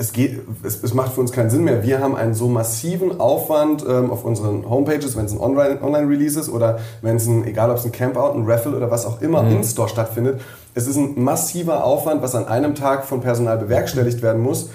[0.00, 1.82] es, geht, es, es, macht für uns keinen Sinn mehr.
[1.82, 6.48] Wir haben einen so massiven Aufwand ähm, auf unseren Homepages, wenn es ein Online-Release ist
[6.48, 9.42] oder wenn es ein, egal ob es ein Campout, ein Raffle oder was auch immer
[9.42, 9.56] mhm.
[9.56, 10.40] in Store stattfindet.
[10.74, 14.70] Es ist ein massiver Aufwand, was an einem Tag von Personal bewerkstelligt werden muss,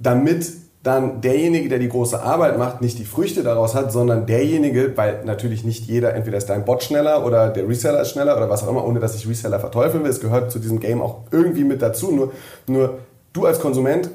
[0.00, 0.50] damit
[0.82, 5.24] dann derjenige, der die große Arbeit macht, nicht die Früchte daraus hat, sondern derjenige, weil
[5.24, 8.64] natürlich nicht jeder, entweder ist dein Bot schneller oder der Reseller ist schneller oder was
[8.64, 10.10] auch immer, ohne dass ich Reseller verteufeln will.
[10.10, 12.10] Es gehört zu diesem Game auch irgendwie mit dazu.
[12.10, 12.32] Nur,
[12.66, 12.98] nur
[13.32, 14.10] du als Konsument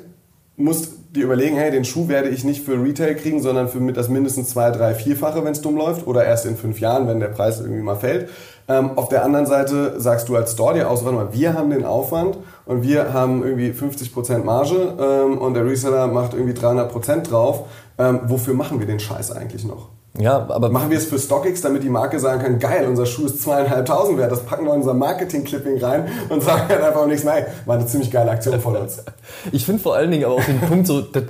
[0.59, 4.09] musst dir überlegen, hey, den Schuh werde ich nicht für Retail kriegen, sondern für das
[4.09, 7.29] mindestens zwei, drei, vierfache, wenn es dumm läuft, oder erst in fünf Jahren, wenn der
[7.29, 8.29] Preis irgendwie mal fällt.
[8.67, 11.71] Ähm, auf der anderen Seite sagst du als Store dir aus, warte mal, wir haben
[11.71, 17.23] den Aufwand und wir haben irgendwie 50% Marge ähm, und der Reseller macht irgendwie 300%
[17.23, 17.63] drauf.
[17.97, 19.89] Ähm, wofür machen wir den Scheiß eigentlich noch?
[20.17, 23.25] Ja, aber machen wir es für StockX, damit die Marke sagen kann, geil, unser Schuh
[23.25, 27.23] ist zweieinhalbtausend wert, das packen wir in unser Marketing-Clipping rein und sagen halt einfach nichts
[27.23, 29.03] mehr, war eine ziemlich geile Aktion von uns.
[29.51, 31.23] Ich finde vor allen Dingen aber auch den Punkt so, das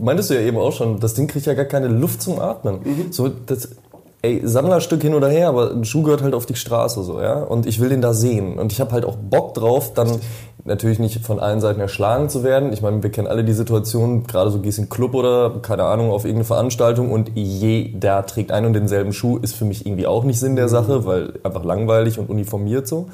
[0.00, 2.80] meintest du ja eben auch schon, das Ding kriegt ja gar keine Luft zum Atmen.
[2.82, 3.12] Mhm.
[3.12, 3.68] So, das,
[4.22, 7.42] ey, Sammlerstück hin oder her, aber ein Schuh gehört halt auf die Straße so, ja.
[7.42, 8.58] Und ich will den da sehen.
[8.58, 10.20] Und ich habe halt auch Bock drauf, dann
[10.64, 12.72] natürlich nicht von allen Seiten erschlagen zu werden.
[12.72, 16.10] Ich meine, wir kennen alle die Situation, gerade so gehst in Club oder, keine Ahnung,
[16.10, 20.24] auf irgendeine Veranstaltung und jeder trägt einen und denselben Schuh, ist für mich irgendwie auch
[20.24, 23.08] nicht Sinn der Sache, weil einfach langweilig und uniformiert so.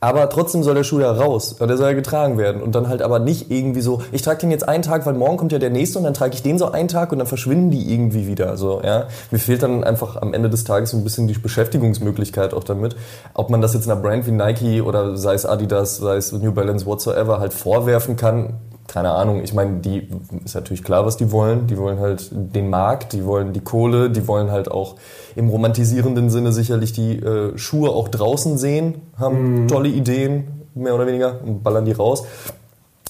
[0.00, 2.62] Aber trotzdem soll der Schuh ja raus der soll ja getragen werden.
[2.62, 5.36] Und dann halt aber nicht irgendwie so, ich trage den jetzt einen Tag, weil morgen
[5.36, 7.70] kommt ja der nächste und dann trage ich den so einen Tag und dann verschwinden
[7.70, 8.56] die irgendwie wieder.
[8.56, 9.08] So, ja.
[9.30, 12.96] Mir fehlt dann einfach am Ende des Tages so ein bisschen die Beschäftigungsmöglichkeit auch damit.
[13.34, 16.52] Ob man das jetzt einer Brand wie Nike oder sei es Adidas, sei es New
[16.52, 18.54] Balance, whatsoever halt vorwerfen kann,
[18.90, 20.08] keine Ahnung, ich meine, die
[20.44, 21.68] ist natürlich klar, was die wollen.
[21.68, 24.96] Die wollen halt den Markt, die wollen die Kohle, die wollen halt auch
[25.36, 29.68] im romantisierenden Sinne sicherlich die äh, Schuhe auch draußen sehen, haben mhm.
[29.68, 32.24] tolle Ideen, mehr oder weniger, und ballern die raus.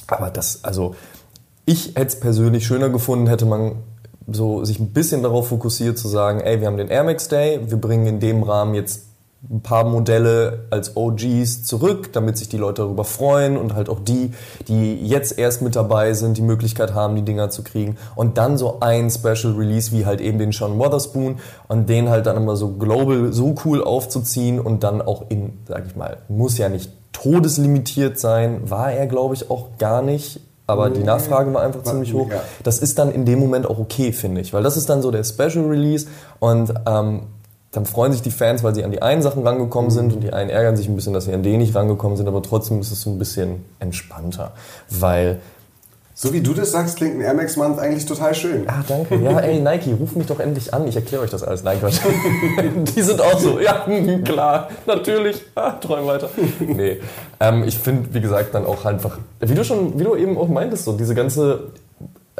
[0.06, 0.94] Aber das, also,
[1.64, 3.76] ich hätte es persönlich schöner gefunden, hätte man
[4.30, 7.58] so sich ein bisschen darauf fokussiert zu sagen, ey, wir haben den Air Max Day,
[7.66, 9.06] wir bringen in dem Rahmen jetzt
[9.48, 14.00] ein paar Modelle als OGs zurück, damit sich die Leute darüber freuen und halt auch
[14.00, 14.33] die,
[14.68, 17.96] die jetzt erst mit dabei sind, die Möglichkeit haben, die Dinger zu kriegen.
[18.14, 22.26] Und dann so ein Special Release wie halt eben den Sean Wotherspoon und den halt
[22.26, 26.59] dann immer so global so cool aufzuziehen und dann auch in, sag ich mal, muss
[26.59, 30.40] ja nicht todeslimitiert sein, war er glaube ich auch gar nicht.
[30.66, 32.29] Aber die Nachfrage war einfach ziemlich hoch.
[32.62, 34.53] Das ist dann in dem Moment auch okay, finde ich.
[34.53, 36.07] Weil das ist dann so der Special Release
[36.38, 37.22] und ähm,
[37.72, 40.33] dann freuen sich die Fans, weil sie an die einen Sachen rangekommen sind und die
[40.33, 42.90] einen ärgern sich ein bisschen, dass sie an den nicht rangekommen sind, aber trotzdem ist
[42.90, 44.52] es so ein bisschen entspannter,
[44.88, 45.40] weil
[46.22, 48.64] so wie du das sagst, klingt ein Air Max Month eigentlich total schön.
[48.68, 49.16] Ah, danke.
[49.16, 50.87] Ja, ey, Nike, ruf mich doch endlich an.
[50.87, 51.62] Ich erkläre euch das alles.
[51.62, 51.98] Nein, Quatsch.
[52.94, 53.59] Die sind auch so.
[53.59, 53.87] Ja,
[54.24, 55.40] klar, natürlich.
[55.54, 56.28] Ah, träum weiter.
[56.59, 57.00] Nee.
[57.40, 60.48] Ähm, ich finde, wie gesagt, dann auch einfach, wie du schon, wie du eben auch
[60.48, 61.70] meintest, so diese ganze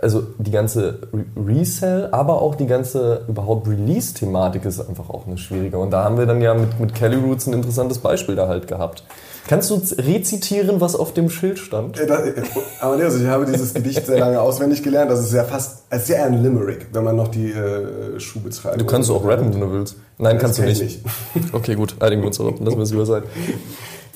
[0.03, 0.99] also die ganze
[1.37, 5.79] Resell, aber auch die ganze überhaupt Release-Thematik ist einfach auch eine schwierige.
[5.79, 8.67] Und da haben wir dann ja mit, mit Kelly Roots ein interessantes Beispiel da halt
[8.67, 9.05] gehabt.
[9.49, 11.99] Kannst du rezitieren, was auf dem Schild stand?
[11.99, 12.43] Äh, das, äh,
[12.81, 15.11] aber nee, also ich habe dieses Gedicht sehr lange auswendig gelernt.
[15.11, 18.79] Das ist ja fast, es ist ja ein Limerick, wenn man noch die äh, Schuhbeschreibung...
[18.79, 19.97] Du kannst auch rappen, wenn du willst.
[20.19, 20.83] Nein, das kannst du nicht.
[20.83, 21.05] nicht.
[21.53, 22.61] Okay, gut, einigen wir uns darauf.
[22.61, 23.23] Lassen wir es lieber sein.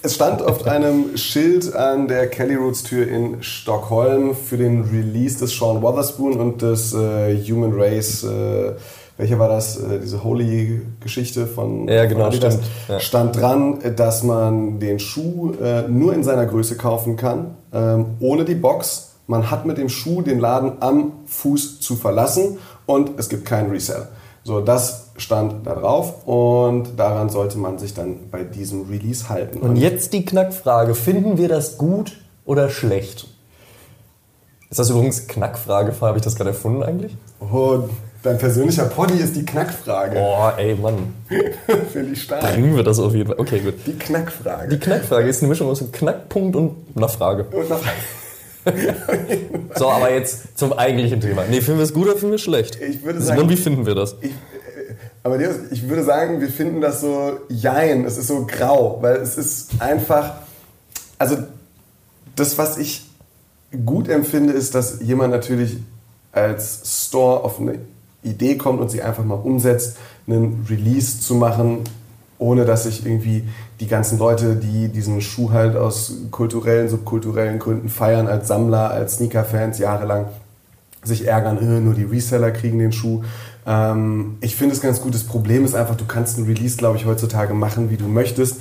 [0.05, 5.39] Es stand auf einem Schild an der Kelly Roots Tür in Stockholm für den Release
[5.39, 8.23] des Sean Wotherspoon und des äh, Human Race.
[8.23, 8.75] Äh,
[9.17, 9.79] welcher war das?
[9.79, 12.59] Äh, diese Holy-Geschichte von, ja, genau, von.
[12.87, 13.01] Ja.
[13.01, 18.45] Stand dran, dass man den Schuh äh, nur in seiner Größe kaufen kann, ähm, ohne
[18.45, 23.31] die Box man hat mit dem Schuh den Laden am Fuß zu verlassen und es
[23.31, 24.07] gibt keinen Resell.
[24.43, 29.59] So, das stand da drauf und daran sollte man sich dann bei diesem Release halten.
[29.61, 33.29] Und jetzt die Knackfrage, finden wir das gut oder schlecht?
[34.71, 37.17] Ist das übrigens Knackfrage, habe ich das gerade erfunden eigentlich?
[37.39, 37.85] Oh,
[38.25, 40.17] dein persönlicher Poddy ist die Knackfrage.
[40.19, 41.15] Oh, ey, Mann.
[41.93, 42.41] Finde ich stark.
[42.43, 43.39] Bringen wir das auf jeden Fall.
[43.39, 43.75] Okay, gut.
[43.87, 44.69] Die Knackfrage.
[44.69, 47.45] Die Knackfrage ist eine Mischung aus einem Knackpunkt und einer Frage.
[47.45, 47.79] Und nach
[49.77, 51.45] So, aber jetzt zum eigentlichen Thema.
[51.49, 52.79] Nee, finden wir es gut oder finden wir es schlecht?
[52.81, 54.17] Ich würde sagen- wie finden wir das?
[54.23, 54.33] ich,
[55.25, 59.39] aber ich würde sagen, wir finden das so jein, es ist so grau, weil es
[59.39, 60.35] ist einfach,
[61.19, 61.39] also
[62.37, 63.11] das, was ich
[63.87, 65.79] gut empfinde, ist, dass jemand natürlich
[66.31, 67.79] als Store auf eine
[68.23, 71.85] Idee kommt und sie einfach mal umsetzt, einen Release zu machen,
[72.39, 73.49] ohne dass sich irgendwie
[73.81, 79.17] die ganzen Leute, die diesen Schuh halt aus kulturellen, subkulturellen Gründen feiern, als Sammler, als
[79.17, 80.27] Sneaker-Fans jahrelang,
[81.07, 83.23] sich ärgern, äh, nur die Reseller kriegen den Schuh.
[83.67, 85.15] Ähm, ich finde es ganz gut.
[85.15, 88.61] Das Problem ist einfach, du kannst einen Release, glaube ich, heutzutage machen, wie du möchtest.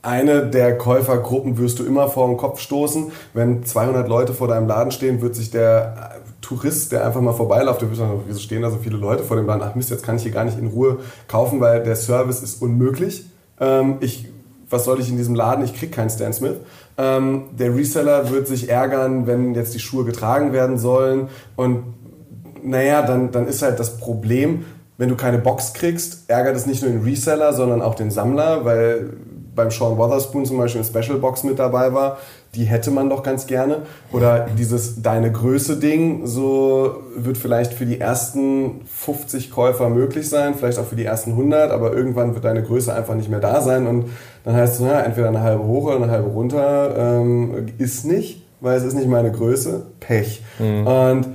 [0.00, 3.10] Eine der Käufergruppen wirst du immer vor den Kopf stoßen.
[3.34, 7.32] Wenn 200 Leute vor deinem Laden stehen, wird sich der äh, Tourist, der einfach mal
[7.32, 9.62] vorbeiläuft, der wird sagen, wieso stehen da so viele Leute vor dem Laden?
[9.64, 12.62] Ach Mist, jetzt kann ich hier gar nicht in Ruhe kaufen, weil der Service ist
[12.62, 13.26] unmöglich.
[13.60, 14.28] Ähm, ich,
[14.70, 15.64] was soll ich in diesem Laden?
[15.64, 16.56] Ich krieg keinen Stan Smith.
[16.98, 21.28] Ähm, der Reseller wird sich ärgern, wenn jetzt die Schuhe getragen werden sollen.
[21.56, 21.84] Und
[22.62, 24.64] naja, dann, dann ist halt das Problem,
[24.96, 28.64] wenn du keine Box kriegst, ärgert es nicht nur den Reseller, sondern auch den Sammler,
[28.64, 29.12] weil
[29.54, 32.18] beim Sean Wotherspoon zum Beispiel eine Special Box mit dabei war,
[32.54, 33.82] die hätte man doch ganz gerne.
[34.12, 40.78] Oder dieses Deine Größe-Ding, so wird vielleicht für die ersten 50 Käufer möglich sein, vielleicht
[40.78, 43.86] auch für die ersten 100, aber irgendwann wird deine Größe einfach nicht mehr da sein
[43.86, 44.06] und
[44.44, 48.42] dann heißt es, na, entweder eine halbe hoch oder eine halbe runter, ähm, ist nicht,
[48.60, 50.42] weil es ist nicht meine Größe, Pech.
[50.84, 51.28] Und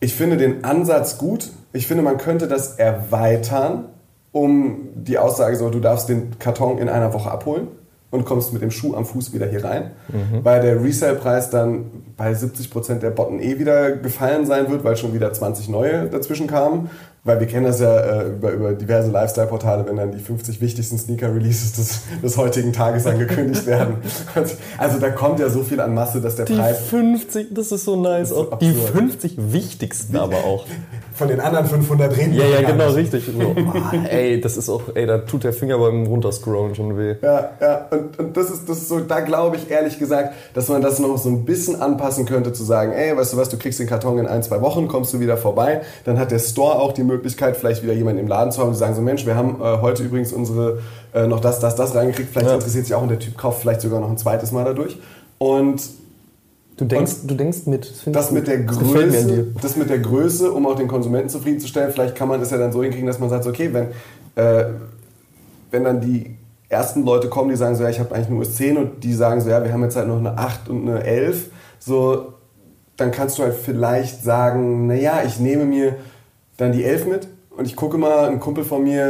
[0.00, 1.50] ich finde den Ansatz gut.
[1.72, 3.86] Ich finde, man könnte das erweitern,
[4.30, 7.68] um die Aussage so, du darfst den Karton in einer Woche abholen
[8.10, 9.90] und kommst mit dem Schuh am Fuß wieder hier rein,
[10.42, 15.12] weil der Resale-Preis dann bei 70% der Botten eh wieder gefallen sein wird, weil schon
[15.12, 16.88] wieder 20 neue dazwischen kamen.
[17.28, 20.96] Weil wir kennen das ja äh, über, über diverse Lifestyle-Portale, wenn dann die 50 wichtigsten
[20.96, 23.96] Sneaker-Releases des, des heutigen Tages angekündigt werden.
[24.78, 27.84] Also da kommt ja so viel an Masse, dass der Die Preis 50, das ist
[27.84, 28.30] so nice.
[28.30, 28.90] Ist so die absurd.
[28.90, 30.64] 50 wichtigsten aber auch.
[31.14, 33.12] von den anderen 500 reden Ja, wir ja, genau, nicht.
[33.12, 33.24] richtig.
[33.26, 37.16] So, ah, ey, das ist auch, ey, da tut der Finger beim Runterscrollen schon weh.
[37.20, 40.68] Ja, ja, und, und das, ist, das ist so, da glaube ich ehrlich gesagt, dass
[40.68, 43.58] man das noch so ein bisschen anpassen könnte, zu sagen, ey, weißt du was, du
[43.58, 46.78] kriegst den Karton in ein, zwei Wochen, kommst du wieder vorbei, dann hat der Store
[46.78, 47.17] auch die Möglichkeit,
[47.54, 50.02] vielleicht wieder jemanden im Laden zu haben, die sagen so, Mensch, wir haben äh, heute
[50.02, 50.80] übrigens unsere,
[51.14, 52.54] äh, noch das, das, das reingekriegt, vielleicht Ja.
[52.54, 54.98] interessiert sich auch und der Typ kauft vielleicht sogar noch ein zweites Mal dadurch.
[55.38, 55.82] Und
[56.76, 57.90] Du denkst, du denkst mit.
[57.90, 58.58] Das, das mit der.
[58.58, 62.50] Das Größe, das mit der Größe, um auch den Konsumenten zufriedenzustellen, vielleicht kann man es
[62.52, 63.88] ja dann so hinkriegen, dass man sagt, okay, wenn,
[64.36, 64.66] äh,
[65.72, 66.36] wenn dann die
[66.68, 69.40] ersten Leute kommen, die sagen so, ja, ich habe eigentlich nur US10 und die sagen
[69.40, 71.50] so, ja, wir haben jetzt halt noch eine 8 und eine 11,
[71.80, 72.34] so,
[72.96, 75.96] dann kannst du halt vielleicht sagen, naja, ich nehme mir
[76.58, 79.02] dann die 11 mit und ich gucke mal, ein Kumpel von mir,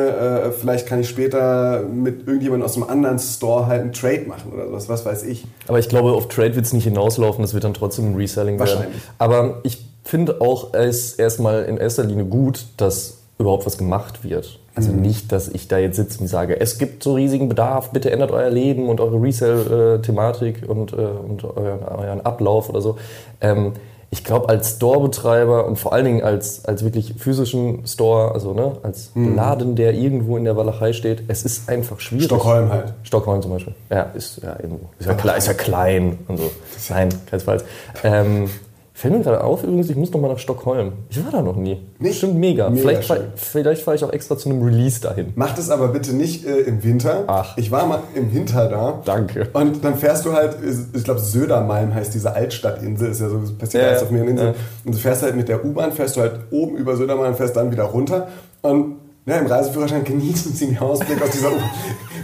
[0.46, 4.52] äh, vielleicht kann ich später mit irgendjemandem aus einem anderen Store halt einen Trade machen
[4.54, 5.44] oder sowas, was weiß ich.
[5.66, 8.58] Aber ich glaube, auf Trade wird es nicht hinauslaufen, das wird dann trotzdem ein Reselling
[8.58, 8.61] werden.
[8.61, 9.02] Wahrscheinlich.
[9.18, 14.58] Aber ich finde auch, es erstmal in erster Linie gut, dass überhaupt was gemacht wird.
[14.74, 15.02] Also Mhm.
[15.02, 18.30] nicht, dass ich da jetzt sitze und sage, es gibt so riesigen Bedarf, bitte ändert
[18.30, 22.96] euer Leben und eure Resell-Thematik und, äh, und euren, euren Ablauf oder so.
[23.40, 23.72] Ähm,
[24.11, 28.73] ich glaube, als Store-Betreiber und vor allen Dingen als, als wirklich physischen Store, also ne,
[28.83, 29.37] als Mhm.
[29.37, 32.25] Laden, der irgendwo in der Walachei steht, es ist einfach schwierig.
[32.27, 32.94] Stockholm halt.
[33.03, 33.75] Stockholm zum Beispiel.
[33.90, 34.88] Ja, ist ja irgendwo.
[34.99, 36.51] Ist ja, klein, ist ja klein und so.
[36.88, 37.64] Nein, keinesfalls.
[38.03, 38.49] Ähm,
[38.98, 40.92] fällt mir gerade auf übrigens, ich muss noch mal nach Stockholm.
[41.08, 41.80] Ich war da noch nie.
[42.00, 42.18] Nicht?
[42.18, 42.68] Stimmt mega.
[42.68, 45.32] Mega vielleicht fahr, fahre ich auch extra zu einem Release dahin.
[45.37, 47.24] Mach das aber bitte nicht äh, im Winter.
[47.28, 47.56] Ach.
[47.56, 49.00] Ich war mal im Winter da.
[49.04, 49.48] Danke.
[49.52, 50.56] Und dann fährst du halt,
[50.92, 54.30] ich glaube Södermalm heißt diese Altstadtinsel, ist ja so, das passiert Ja, alles auf mehreren
[54.30, 54.54] Inseln.
[54.54, 54.61] ja.
[54.84, 57.70] Und du fährst halt mit der U-Bahn, fährst du halt oben über Södermalm, fährst dann
[57.70, 58.28] wieder runter.
[58.62, 58.96] Und
[59.28, 61.70] ja, im Reiseführerschein genießen sie den Ausblick aus dieser U-Bahn.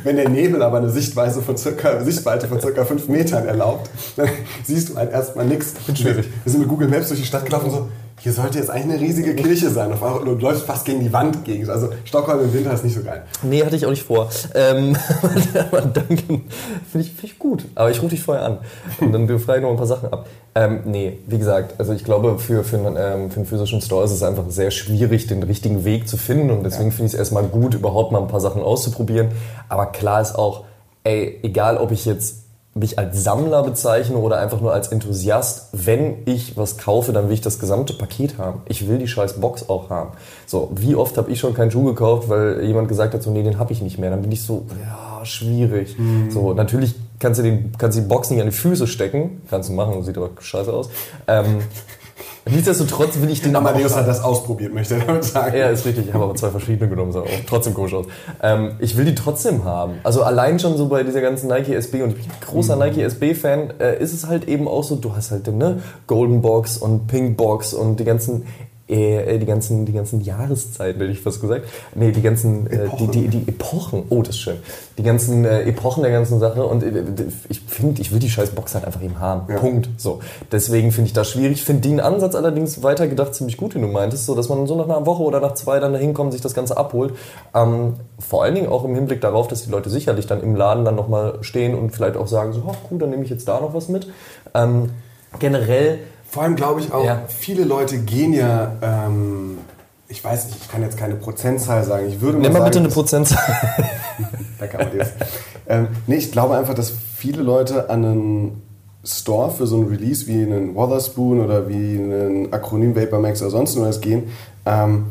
[0.05, 4.29] Wenn der Nebel aber eine Sichtweise von circa, Sichtweite von circa fünf Metern erlaubt, dann
[4.63, 5.75] siehst du halt erstmal nichts.
[5.95, 6.29] schwierig.
[6.45, 7.89] Wir sind mit Google Maps durch die Stadt gelaufen und so,
[8.25, 9.93] hier sollte jetzt eigentlich eine riesige Kirche sein.
[9.93, 11.69] Auf einmal- Du läufst fast gegen die Wand gegen.
[11.69, 13.23] Also Stockholm im Winter ist nicht so geil.
[13.43, 14.31] Nee, hatte ich auch nicht vor.
[14.55, 14.97] Ähm,
[15.71, 16.17] aber danke.
[16.17, 16.41] Finde
[17.01, 17.67] ich, find ich gut.
[17.75, 18.59] Aber ich rufe dich vorher an.
[18.99, 20.27] Und dann frage ich noch ein paar Sachen ab.
[20.55, 24.07] Ähm, nee, wie gesagt, also ich glaube, für, für, einen, ähm, für einen physischen Store
[24.07, 26.51] ist es einfach sehr schwierig, den richtigen Weg zu finden.
[26.51, 29.33] Und deswegen finde ich es erstmal gut, überhaupt mal ein paar Sachen auszuprobieren.
[29.69, 30.65] Aber klar ist auch,
[31.03, 32.44] ey, egal ob ich jetzt
[32.75, 35.69] mich als Sammler bezeichne oder einfach nur als Enthusiast.
[35.73, 38.63] Wenn ich was kaufe, dann will ich das gesamte Paket haben.
[38.67, 40.11] Ich will die scheiß Box auch haben.
[40.47, 43.45] So, wie oft habe ich schon keinen Schuh gekauft, weil jemand gesagt hat, so, nee,
[43.45, 44.11] den habe ich nicht mehr.
[44.11, 45.97] Dann bin ich so, ja, schwierig.
[45.99, 46.31] Mhm.
[46.33, 49.43] So, natürlich kannst du, den, kannst du die Box nicht an die Füße stecken.
[49.49, 50.91] Kannst du machen, sieht aber scheiße aus.
[51.29, 51.59] Ähm,
[52.47, 55.57] Nichtsdestotrotz will ich den Amadeus hat das ausprobiert, möchte er damit sagen.
[55.57, 56.09] Ja, ist richtig.
[56.09, 58.07] Ich habe aber zwei verschiedene genommen, sah auch trotzdem komisch aus.
[58.43, 59.95] Ähm, ich will die trotzdem haben.
[60.03, 62.83] Also allein schon so bei dieser ganzen Nike SB und ich bin ein großer mhm.
[62.83, 66.43] Nike SB-Fan, äh, ist es halt eben auch so, du hast halt den ne, Golden
[66.43, 68.45] Box und Pink Box und die ganzen
[68.89, 71.67] die ganzen, die ganzen Jahreszeiten, hätte ich fast gesagt.
[71.95, 74.03] Nee, die ganzen, äh, die, die, die Epochen.
[74.11, 74.57] Oh, das ist schön.
[74.99, 76.67] Die ganzen äh, Epochen der ganzen Sache.
[76.67, 77.03] Und äh,
[77.49, 79.51] ich finde, ich will die scheiß Box halt einfach eben haben.
[79.51, 79.59] Ja.
[79.59, 79.89] Punkt.
[79.97, 80.21] So.
[80.53, 81.53] Deswegen finde ich das schwierig.
[81.53, 84.77] Ich finde den Ansatz allerdings weitergedacht ziemlich gut, den du meintest, so dass man so
[84.77, 87.15] nach einer Woche oder nach zwei dann dahin kommt, sich das Ganze abholt.
[87.55, 90.85] Ähm, vor allen Dingen auch im Hinblick darauf, dass die Leute sicherlich dann im Laden
[90.85, 93.61] dann nochmal stehen und vielleicht auch sagen, so, ach cool, dann nehme ich jetzt da
[93.61, 94.09] noch was mit.
[94.53, 94.91] Ähm,
[95.39, 96.01] generell
[96.35, 97.23] vor allem glaube ich auch, ja.
[97.29, 99.59] viele Leute gehen ja, ähm,
[100.09, 102.09] ich weiß nicht, ich kann jetzt keine Prozentzahl sagen.
[102.09, 103.57] Ich würde mal Nimm mal sagen, bitte eine Prozentzahl.
[104.59, 105.11] da kann man das.
[105.69, 108.63] Ähm, nee, ich glaube einfach, dass viele Leute an einen
[109.05, 113.81] Store für so ein Release wie einen Wotherspoon oder wie einen Akronym Vapormax oder sonst
[113.81, 114.25] was gehen
[114.67, 115.07] ähm,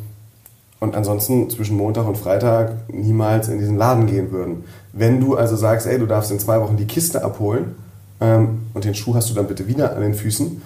[0.81, 4.65] und ansonsten zwischen Montag und Freitag niemals in diesen Laden gehen würden.
[4.91, 7.75] Wenn du also sagst, ey, du darfst in zwei Wochen die Kiste abholen
[8.19, 10.61] ähm, und den Schuh hast du dann bitte wieder an den Füßen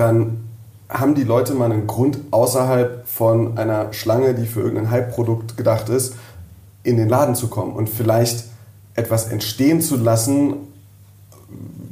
[0.00, 0.48] dann
[0.88, 5.88] haben die Leute mal einen Grund außerhalb von einer Schlange, die für irgendein Hype-Produkt gedacht
[5.88, 6.14] ist,
[6.82, 8.44] in den Laden zu kommen und vielleicht
[8.94, 10.54] etwas entstehen zu lassen,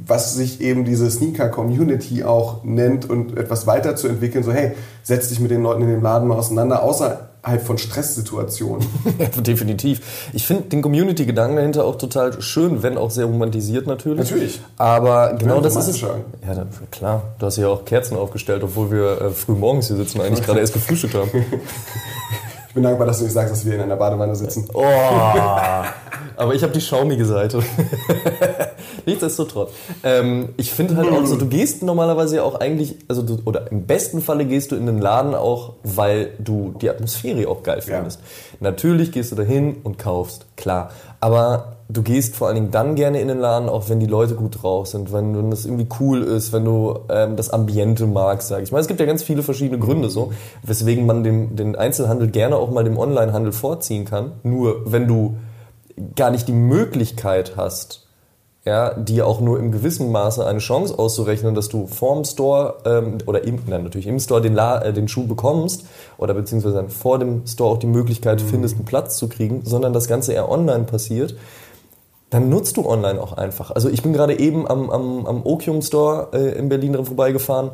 [0.05, 4.43] was sich eben diese Sneaker-Community auch nennt und etwas weiterzuentwickeln.
[4.43, 7.77] So, hey, setz dich mit den Leuten in dem Laden mal auseinander, außer halt von
[7.77, 8.87] Stresssituationen.
[9.19, 10.29] ja, definitiv.
[10.33, 14.29] Ich finde den Community-Gedanken dahinter auch total schön, wenn auch sehr romantisiert natürlich.
[14.29, 14.61] Natürlich.
[14.77, 16.01] Aber genau ja, das ist es.
[16.01, 17.23] Ja, dann, klar.
[17.39, 20.45] Du hast hier auch Kerzen aufgestellt, obwohl wir äh, früh morgens hier sitzen und eigentlich
[20.45, 21.29] gerade erst gefrühstückt haben.
[22.69, 24.67] Ich bin dankbar, dass du nicht sagst, dass wir in einer Badewanne sitzen.
[24.71, 27.63] Oh, aber ich habe die schaumige Seite.
[29.07, 29.71] Nichtsdestotrotz.
[30.03, 33.71] Ähm, ich finde halt auch so, du gehst normalerweise ja auch eigentlich, also du, oder
[33.71, 37.81] im besten Falle gehst du in den Laden auch, weil du die Atmosphäre auch geil
[37.81, 38.19] findest.
[38.19, 38.57] Ja.
[38.59, 40.91] Natürlich gehst du dahin und kaufst, klar.
[41.19, 44.35] Aber du gehst vor allen Dingen dann gerne in den Laden, auch wenn die Leute
[44.35, 48.47] gut drauf sind, wenn, wenn das irgendwie cool ist, wenn du ähm, das Ambiente magst,
[48.47, 48.79] sag ich mal.
[48.79, 50.31] Es gibt ja ganz viele verschiedene Gründe so,
[50.63, 54.33] weswegen man den, den Einzelhandel gerne auch mal dem Onlinehandel vorziehen kann.
[54.43, 55.37] Nur wenn du
[56.15, 58.05] gar nicht die Möglichkeit hast,
[58.65, 63.17] ja, dir auch nur im gewissen Maße eine Chance auszurechnen, dass du vorm Store ähm,
[63.25, 65.85] oder im, nein, natürlich im Store den, La äh, den Schuh bekommst
[66.17, 70.07] oder beziehungsweise vor dem Store auch die Möglichkeit findest, einen Platz zu kriegen, sondern das
[70.07, 71.35] Ganze eher online passiert,
[72.29, 73.71] dann nutzt du online auch einfach.
[73.71, 77.71] Also ich bin gerade eben am, am, am Opium Store äh, in Berlin dran vorbeigefahren.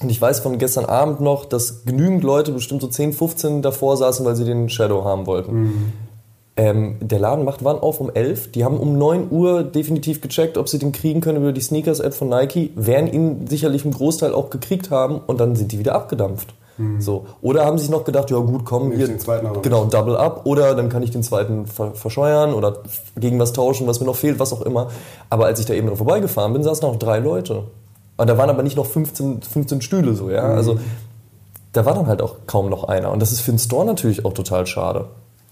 [0.00, 3.96] Und ich weiß von gestern Abend noch, dass genügend Leute, bestimmt so 10, 15 davor
[3.96, 5.54] saßen, weil sie den Shadow haben wollten.
[5.54, 5.92] Mhm.
[6.54, 8.00] Ähm, der Laden macht wann auf?
[8.00, 8.52] Um 11.
[8.52, 12.12] Die haben um 9 Uhr definitiv gecheckt, ob sie den kriegen können über die Sneakers-App
[12.12, 12.72] von Nike.
[12.74, 16.54] Werden ihn sicherlich einen Großteil auch gekriegt haben und dann sind die wieder abgedampft.
[16.78, 17.00] Mhm.
[17.00, 17.26] So.
[17.40, 19.08] Oder haben sich noch gedacht, ja gut, komm, hier,
[19.62, 22.78] genau, Double Up oder dann kann ich den zweiten ver verscheuern oder
[23.16, 24.88] gegen was tauschen, was mir noch fehlt, was auch immer.
[25.30, 27.64] Aber als ich da eben noch vorbeigefahren bin, saßen noch drei Leute.
[28.16, 30.48] Und da waren aber nicht noch 15, 15 Stühle so, ja.
[30.48, 30.56] Mhm.
[30.56, 30.78] Also
[31.72, 33.10] da war dann halt auch kaum noch einer.
[33.10, 35.06] Und das ist für den Store natürlich auch total schade.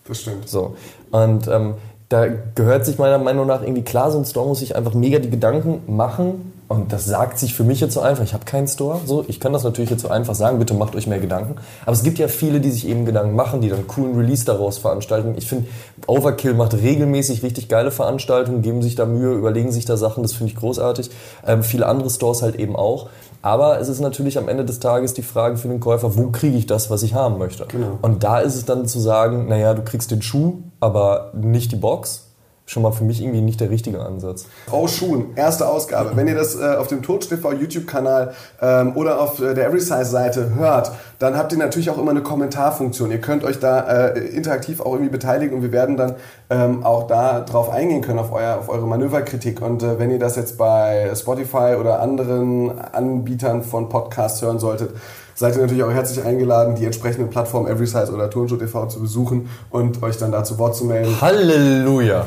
[0.07, 0.49] Das stimmt.
[0.49, 0.77] So.
[1.11, 1.75] Und ähm,
[2.09, 5.19] da gehört sich meiner Meinung nach irgendwie klar, so ein Store muss sich einfach mega
[5.19, 8.23] die Gedanken machen, und das sagt sich für mich jetzt so einfach.
[8.23, 9.01] Ich habe keinen Store.
[9.05, 10.61] So, ich kann das natürlich jetzt so einfach sagen.
[10.61, 11.57] Bitte macht euch mehr Gedanken.
[11.83, 14.79] Aber es gibt ja viele, die sich eben Gedanken machen, die dann coolen Release daraus
[14.79, 15.35] veranstalten.
[15.37, 15.67] Ich finde,
[16.07, 20.23] Overkill macht regelmäßig richtig geile Veranstaltungen, geben sich da Mühe, überlegen sich da Sachen.
[20.23, 21.11] Das finde ich großartig.
[21.45, 23.09] Ähm, viele andere Stores halt eben auch.
[23.43, 26.57] Aber es ist natürlich am Ende des Tages die Frage für den Käufer, wo kriege
[26.57, 27.67] ich das, was ich haben möchte?
[27.67, 27.99] Genau.
[28.01, 31.77] Und da ist es dann zu sagen, naja, du kriegst den Schuh, aber nicht die
[31.77, 32.30] Box
[32.71, 34.47] schon mal für mich irgendwie nicht der richtige Ansatz.
[34.69, 36.13] Frau Schuhen, erste Ausgabe.
[36.15, 40.55] Wenn ihr das äh, auf dem Tod TV YouTube-Kanal ähm, oder auf äh, der Everysize-Seite
[40.55, 43.11] hört, dann habt ihr natürlich auch immer eine Kommentarfunktion.
[43.11, 46.15] Ihr könnt euch da äh, interaktiv auch irgendwie beteiligen und wir werden dann
[46.49, 49.61] ähm, auch da drauf eingehen können, auf, euer, auf eure Manöverkritik.
[49.61, 54.91] Und äh, wenn ihr das jetzt bei Spotify oder anderen Anbietern von Podcasts hören solltet,
[55.35, 59.51] seid ihr natürlich auch herzlich eingeladen, die entsprechenden Plattformen Everysize oder Turnshow TV zu besuchen
[59.71, 61.21] und euch dann da zu Wort zu melden.
[61.21, 62.27] Halleluja!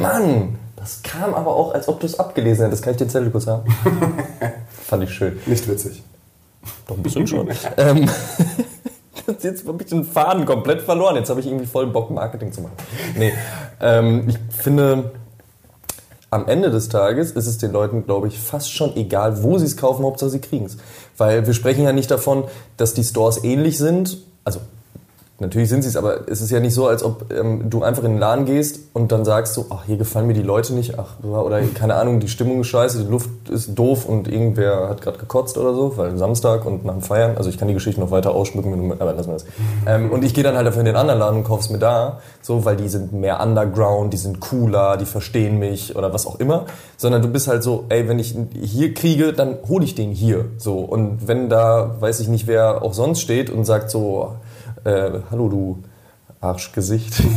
[0.00, 2.82] Mann, das kam aber auch, als ob du es abgelesen hättest.
[2.82, 3.64] Kann ich den Zettel kurz haben?
[4.86, 5.38] Fand ich schön.
[5.46, 6.02] Nicht witzig.
[6.86, 7.48] Doch ein bisschen schon.
[7.76, 8.08] ähm,
[9.42, 11.16] jetzt habe ich den Faden komplett verloren.
[11.16, 12.74] Jetzt habe ich irgendwie voll Bock, Marketing zu machen.
[13.16, 13.32] Nee,
[13.80, 15.12] ähm, ich finde,
[16.30, 19.66] am Ende des Tages ist es den Leuten, glaube ich, fast schon egal, wo sie
[19.66, 20.76] es kaufen, Hauptsache sie kriegen es.
[21.16, 22.44] Weil wir sprechen ja nicht davon,
[22.76, 24.18] dass die Stores ähnlich sind.
[24.44, 24.60] Also
[25.40, 28.02] Natürlich sind sie es, aber es ist ja nicht so, als ob ähm, du einfach
[28.02, 30.98] in den Laden gehst und dann sagst so, ach, hier gefallen mir die Leute nicht,
[30.98, 35.00] ach, oder keine Ahnung, die Stimmung ist scheiße, die Luft ist doof und irgendwer hat
[35.00, 38.00] gerade gekotzt oder so, weil Samstag und nach dem Feiern, also ich kann die Geschichte
[38.00, 39.46] noch weiter ausschmücken, aber lassen wir das.
[39.86, 42.18] Ähm, und ich gehe dann halt einfach in den anderen Laden und kauf's mir da,
[42.42, 46.40] so, weil die sind mehr Underground, die sind cooler, die verstehen mich oder was auch
[46.40, 50.10] immer, sondern du bist halt so, ey, wenn ich hier kriege, dann hole ich den
[50.10, 50.80] hier, so.
[50.80, 54.32] Und wenn da, weiß ich nicht, wer auch sonst steht und sagt so,
[54.88, 55.82] äh, hallo du
[56.40, 57.22] Arschgesicht.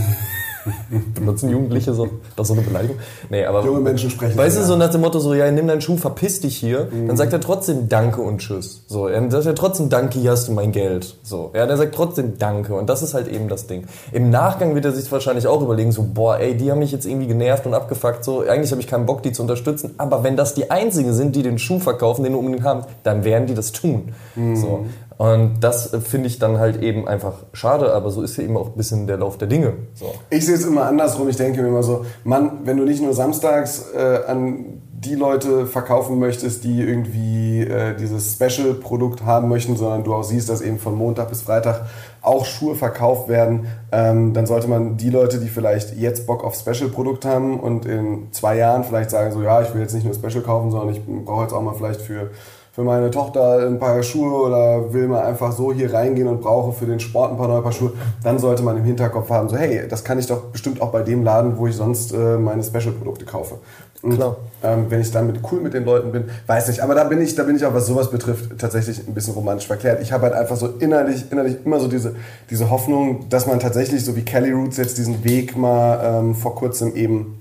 [1.15, 2.97] Benutzen Jugendliche so, das so eine Beleidigung?
[3.31, 3.65] Nee, aber.
[3.65, 4.37] Junge Menschen sprechen.
[4.37, 6.87] Weißt du, so nach dem Motto, so, ja, nimm deinen Schuh, verpiss dich hier.
[6.91, 7.07] Mhm.
[7.07, 8.83] Dann sagt er trotzdem Danke und Tschüss.
[8.87, 11.15] So, er sagt ja trotzdem Danke, hier hast du mein Geld.
[11.23, 12.75] So, ja, der sagt trotzdem Danke.
[12.75, 13.85] Und das ist halt eben das Ding.
[14.11, 17.07] Im Nachgang wird er sich wahrscheinlich auch überlegen, so, boah, ey, die haben mich jetzt
[17.07, 18.23] irgendwie genervt und abgefuckt.
[18.23, 19.95] So, eigentlich habe ich keinen Bock, die zu unterstützen.
[19.97, 23.23] Aber wenn das die einzigen sind, die den Schuh verkaufen, den du unbedingt haben, dann
[23.23, 24.13] werden die das tun.
[24.35, 24.55] Mhm.
[24.55, 24.85] So.
[25.21, 28.69] Und das finde ich dann halt eben einfach schade, aber so ist ja eben auch
[28.69, 29.73] ein bisschen der Lauf der Dinge.
[29.93, 30.15] So.
[30.31, 31.29] Ich sehe es immer andersrum.
[31.29, 35.67] Ich denke mir immer so, Mann, wenn du nicht nur samstags äh, an die Leute
[35.67, 40.79] verkaufen möchtest, die irgendwie äh, dieses Special-Produkt haben möchten, sondern du auch siehst, dass eben
[40.79, 41.85] von Montag bis Freitag
[42.23, 46.55] auch Schuhe verkauft werden, ähm, dann sollte man die Leute, die vielleicht jetzt Bock auf
[46.55, 50.15] Special-Produkt haben und in zwei Jahren vielleicht sagen so, ja, ich will jetzt nicht nur
[50.15, 52.31] Special kaufen, sondern ich brauche jetzt auch mal vielleicht für
[52.73, 56.71] für meine Tochter ein paar Schuhe oder will mal einfach so hier reingehen und brauche
[56.71, 57.91] für den Sport ein paar neue Paar Schuhe,
[58.23, 61.01] dann sollte man im Hinterkopf haben, so hey, das kann ich doch bestimmt auch bei
[61.01, 63.55] dem Laden, wo ich sonst äh, meine Special-Produkte kaufe.
[64.01, 64.37] Und, Klar.
[64.63, 66.81] Ähm, wenn ich damit cool mit den Leuten bin, weiß nicht.
[66.81, 69.67] Aber da bin ich, da bin ich auch, was sowas betrifft, tatsächlich ein bisschen romantisch
[69.67, 70.01] verklärt.
[70.01, 72.15] Ich habe halt einfach so innerlich, innerlich immer so diese,
[72.49, 76.55] diese Hoffnung, dass man tatsächlich, so wie Kelly Roots jetzt diesen Weg mal ähm, vor
[76.55, 77.39] kurzem eben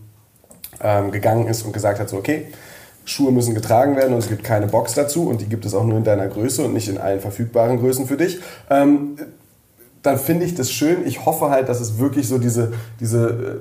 [0.82, 2.48] ähm, gegangen ist und gesagt hat, so okay,
[3.10, 5.84] Schuhe müssen getragen werden und es gibt keine Box dazu und die gibt es auch
[5.84, 8.38] nur in deiner Größe und nicht in allen verfügbaren Größen für dich.
[8.70, 9.16] Ähm,
[10.02, 11.06] dann finde ich das schön.
[11.06, 13.56] Ich hoffe halt, dass es wirklich so diese, diese, äh,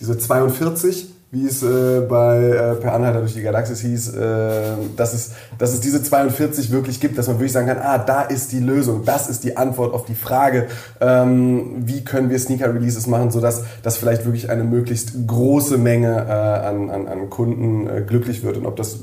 [0.00, 4.62] diese 42 wie es äh, bei äh, Per Anhalter durch die Galaxis hieß, äh,
[4.96, 8.22] dass, es, dass es diese 42 wirklich gibt, dass man wirklich sagen kann, ah, da
[8.22, 10.68] ist die Lösung, das ist die Antwort auf die Frage,
[11.00, 16.30] ähm, wie können wir Sneaker-Releases machen, sodass dass vielleicht wirklich eine möglichst große Menge äh,
[16.30, 18.56] an, an, an Kunden äh, glücklich wird.
[18.56, 19.00] Und ob das,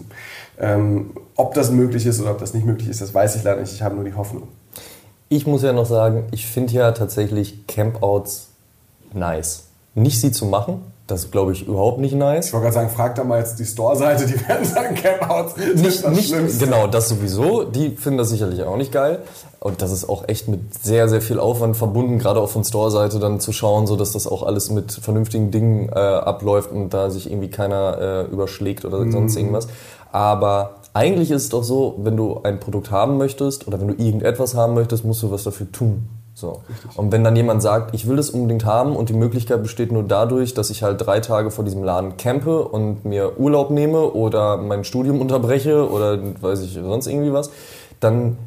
[0.58, 3.60] ähm, ob das möglich ist oder ob das nicht möglich ist, das weiß ich leider
[3.60, 3.74] nicht.
[3.74, 4.48] Ich habe nur die Hoffnung.
[5.28, 8.52] Ich muss ja noch sagen, ich finde ja tatsächlich Campouts
[9.14, 9.71] nice.
[9.94, 12.48] Nicht sie zu machen, das ist, glaube ich, überhaupt nicht nice.
[12.48, 16.06] Ich wollte gerade sagen, frag da mal jetzt die Store-Seite, die werden sagen, Campouts nicht,
[16.06, 17.66] das nicht Genau, das sowieso.
[17.66, 19.20] Die finden das sicherlich auch nicht geil.
[19.60, 23.20] Und das ist auch echt mit sehr, sehr viel Aufwand verbunden, gerade auch von Store-Seite
[23.20, 27.10] dann zu schauen, so dass das auch alles mit vernünftigen Dingen äh, abläuft und da
[27.10, 27.98] sich irgendwie keiner
[28.30, 29.12] äh, überschlägt oder mhm.
[29.12, 29.68] sonst irgendwas.
[30.14, 33.94] Aber eigentlich ist es doch so, wenn du ein Produkt haben möchtest oder wenn du
[34.02, 36.08] irgendetwas haben möchtest, musst du was dafür tun.
[36.34, 36.62] So.
[36.96, 40.04] Und wenn dann jemand sagt, ich will das unbedingt haben und die Möglichkeit besteht nur
[40.04, 44.58] dadurch, dass ich halt drei Tage vor diesem Laden campe und mir Urlaub nehme oder
[44.58, 47.52] mein Studium unterbreche oder weiß ich sonst irgendwie was,
[48.00, 48.38] dann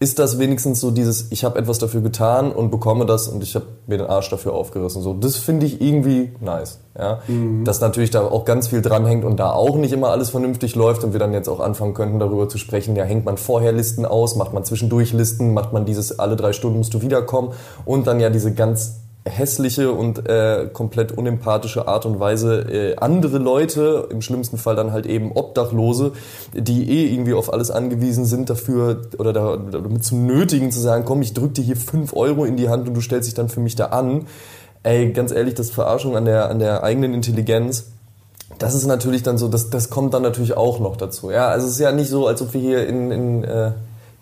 [0.00, 3.54] ist das wenigstens so dieses, ich habe etwas dafür getan und bekomme das und ich
[3.54, 5.02] habe mir den Arsch dafür aufgerissen.
[5.02, 6.80] So, das finde ich irgendwie nice.
[6.98, 7.20] Ja?
[7.28, 7.64] Mhm.
[7.64, 11.04] Dass natürlich da auch ganz viel dranhängt und da auch nicht immer alles vernünftig läuft
[11.04, 14.04] und wir dann jetzt auch anfangen könnten, darüber zu sprechen, ja, hängt man vorher Listen
[14.04, 17.52] aus, macht man zwischendurch Listen, macht man dieses alle drei Stunden musst du wiederkommen
[17.84, 23.38] und dann ja diese ganz hässliche und äh, komplett unempathische Art und Weise äh, andere
[23.38, 26.12] Leute, im schlimmsten Fall dann halt eben Obdachlose,
[26.52, 31.04] die eh irgendwie auf alles angewiesen sind, dafür oder da, damit zu nötigen zu sagen,
[31.06, 33.48] komm, ich drück dir hier fünf Euro in die Hand und du stellst dich dann
[33.48, 34.26] für mich da an.
[34.82, 37.86] Ey, ganz ehrlich, das Verarschung an der, an der eigenen Intelligenz.
[38.58, 41.30] Das ist natürlich dann so, das, das kommt dann natürlich auch noch dazu.
[41.30, 43.72] Ja, also es ist ja nicht so, als ob wir hier in, in äh,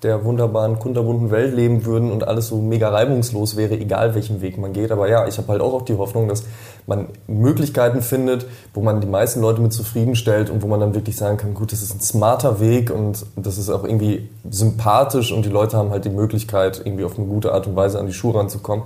[0.03, 4.59] der wunderbaren, kunterbunten Welt leben würden und alles so mega reibungslos wäre, egal welchen Weg
[4.59, 4.91] man geht.
[4.91, 6.45] Aber ja, ich habe halt auch, die Hoffnung, dass
[6.87, 11.17] man Möglichkeiten findet, wo man die meisten Leute mit zufriedenstellt und wo man dann wirklich
[11.17, 15.45] sagen kann, gut, das ist ein smarter Weg und das ist auch irgendwie sympathisch und
[15.45, 18.13] die Leute haben halt die Möglichkeit, irgendwie auf eine gute Art und Weise an die
[18.13, 18.85] Schuhe ranzukommen.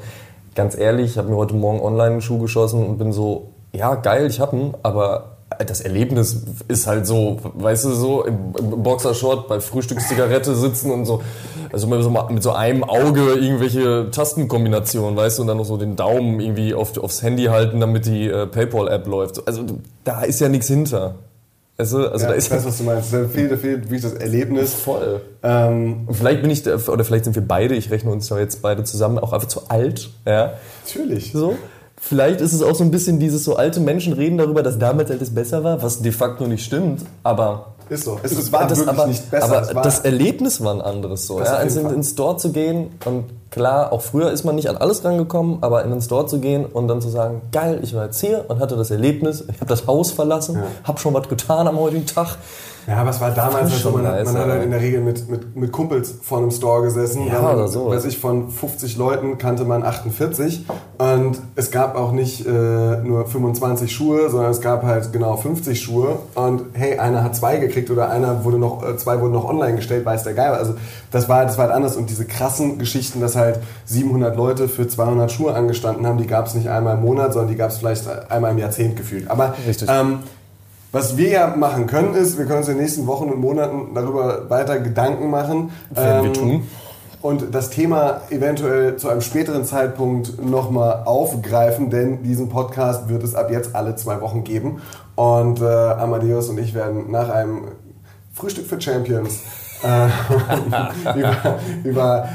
[0.55, 3.95] Ganz ehrlich, ich habe mir heute Morgen online einen Schuh geschossen und bin so, ja,
[3.95, 8.83] geil, ich habe ihn, aber das Erlebnis ist halt so, weißt du, so im, im
[8.83, 11.23] Boxershort bei Frühstückszigarette sitzen und so,
[11.73, 15.77] also mit so, mit so einem Auge irgendwelche Tastenkombinationen, weißt du, und dann noch so
[15.77, 19.47] den Daumen irgendwie auf, aufs Handy halten, damit die äh, PayPal-App läuft.
[19.47, 19.65] Also
[20.05, 21.17] da ist ja nichts hinter.
[21.79, 23.13] Also, also ja, da ist ich weiß, was du meinst.
[23.13, 24.73] Da fehlt, da fehlt wie das Erlebnis.
[24.75, 25.21] Voll.
[25.43, 28.83] Ähm, vielleicht bin ich, oder vielleicht sind wir beide, ich rechne uns ja jetzt beide
[28.85, 30.09] zusammen, auch einfach zu alt.
[30.27, 30.55] Ja.
[30.87, 31.33] Natürlich.
[31.33, 31.57] So.
[32.01, 35.11] Vielleicht ist es auch so ein bisschen dieses so alte Menschen reden darüber, dass damals
[35.11, 38.19] alles besser war, was de facto nicht stimmt, aber ist so.
[38.23, 39.71] Es, es war das, wirklich aber, nicht besser.
[39.71, 41.39] Aber das Erlebnis war ein anderes so.
[41.39, 41.55] Ja?
[41.55, 45.05] Also in, ins Store zu gehen und klar, auch früher ist man nicht an alles
[45.05, 48.21] rangekommen, aber in den Store zu gehen und dann zu sagen, geil, ich war jetzt
[48.21, 50.65] hier und hatte das Erlebnis, ich habe das Haus verlassen, ja.
[50.85, 52.39] habe schon was getan am heutigen Tag
[52.87, 55.29] ja, was war damals halt so, man, nice, man hat halt in der Regel mit,
[55.29, 57.27] mit, mit Kumpels vor einem Store gesessen.
[57.27, 57.91] Ja, dann, oder so.
[57.91, 60.67] Weiß ich, von 50 Leuten kannte man 48
[60.99, 65.81] und es gab auch nicht äh, nur 25 Schuhe, sondern es gab halt genau 50
[65.81, 69.49] Schuhe und hey, einer hat zwei gekriegt oder einer wurde noch, äh, zwei wurden noch
[69.49, 70.55] online gestellt, weiß der Geil.
[70.55, 70.75] Also
[71.17, 74.87] das war, das war halt anders und diese krassen Geschichten, dass halt 700 Leute für
[74.87, 77.79] 200 Schuhe angestanden haben, die gab es nicht einmal im Monat, sondern die gab es
[77.79, 79.31] vielleicht einmal im Jahrzehnt gefühlt.
[79.31, 79.55] Aber.
[79.89, 80.21] Ähm,
[80.93, 83.95] was wir ja machen können, ist, wir können uns in den nächsten Wochen und Monaten
[83.95, 85.71] darüber weiter Gedanken machen.
[85.91, 86.67] Werden ähm, wir tun.
[87.21, 93.35] Und das Thema eventuell zu einem späteren Zeitpunkt nochmal aufgreifen, denn diesen Podcast wird es
[93.35, 94.81] ab jetzt alle zwei Wochen geben.
[95.17, 97.65] Und äh, Amadeus und ich werden nach einem
[98.33, 99.41] Frühstück für Champions
[101.15, 102.29] über, über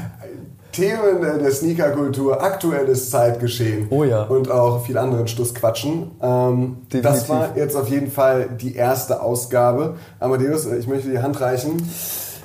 [0.72, 4.22] Themen der Sneakerkultur, aktuelles Zeitgeschehen oh ja.
[4.22, 6.12] und auch viel anderen Stuss quatschen.
[6.22, 9.96] Ähm, das war jetzt auf jeden Fall die erste Ausgabe.
[10.18, 11.86] Amadeus, ich möchte die Hand reichen.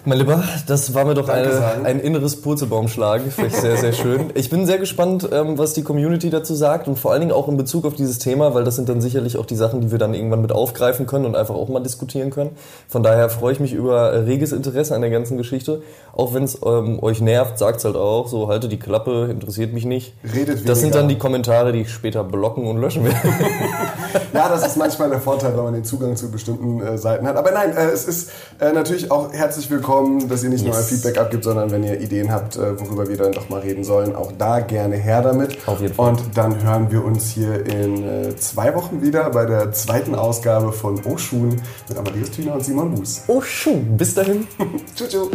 [0.07, 3.23] Mein Lieber, das war mir doch eine, ein inneres Purzelbaumschlag.
[3.29, 4.31] Vielleicht sehr, sehr schön.
[4.35, 7.49] Ich bin sehr gespannt, ähm, was die Community dazu sagt und vor allen Dingen auch
[7.49, 9.97] in Bezug auf dieses Thema, weil das sind dann sicherlich auch die Sachen, die wir
[9.97, 12.51] dann irgendwann mit aufgreifen können und einfach auch mal diskutieren können.
[12.87, 15.81] Von daher freue ich mich über reges Interesse an der ganzen Geschichte.
[16.13, 19.73] Auch wenn es ähm, euch nervt, sagt es halt auch, so halte die Klappe, interessiert
[19.73, 20.13] mich nicht.
[20.23, 20.67] Redet weniger.
[20.67, 23.17] Das sind dann die Kommentare, die ich später blocken und löschen werde.
[24.33, 27.35] ja, das ist manchmal der Vorteil, wenn man den Zugang zu bestimmten äh, Seiten hat.
[27.35, 28.29] Aber nein, äh, es ist
[28.61, 30.69] äh, natürlich auch herzlich willkommen bekommen, dass ihr nicht yes.
[30.69, 33.61] nur ein Feedback abgibt, sondern wenn ihr Ideen habt, äh, worüber wir dann doch mal
[33.61, 35.57] reden sollen, auch da gerne her damit.
[35.67, 36.09] Auf jeden Fall.
[36.11, 40.71] Und dann hören wir uns hier in äh, zwei Wochen wieder bei der zweiten Ausgabe
[40.71, 43.23] von Oshun mit Amadeus Thüner und Simon Buß.
[43.27, 44.47] Oshun, bis dahin.
[44.95, 45.09] tschüss.
[45.09, 45.29] tschüss.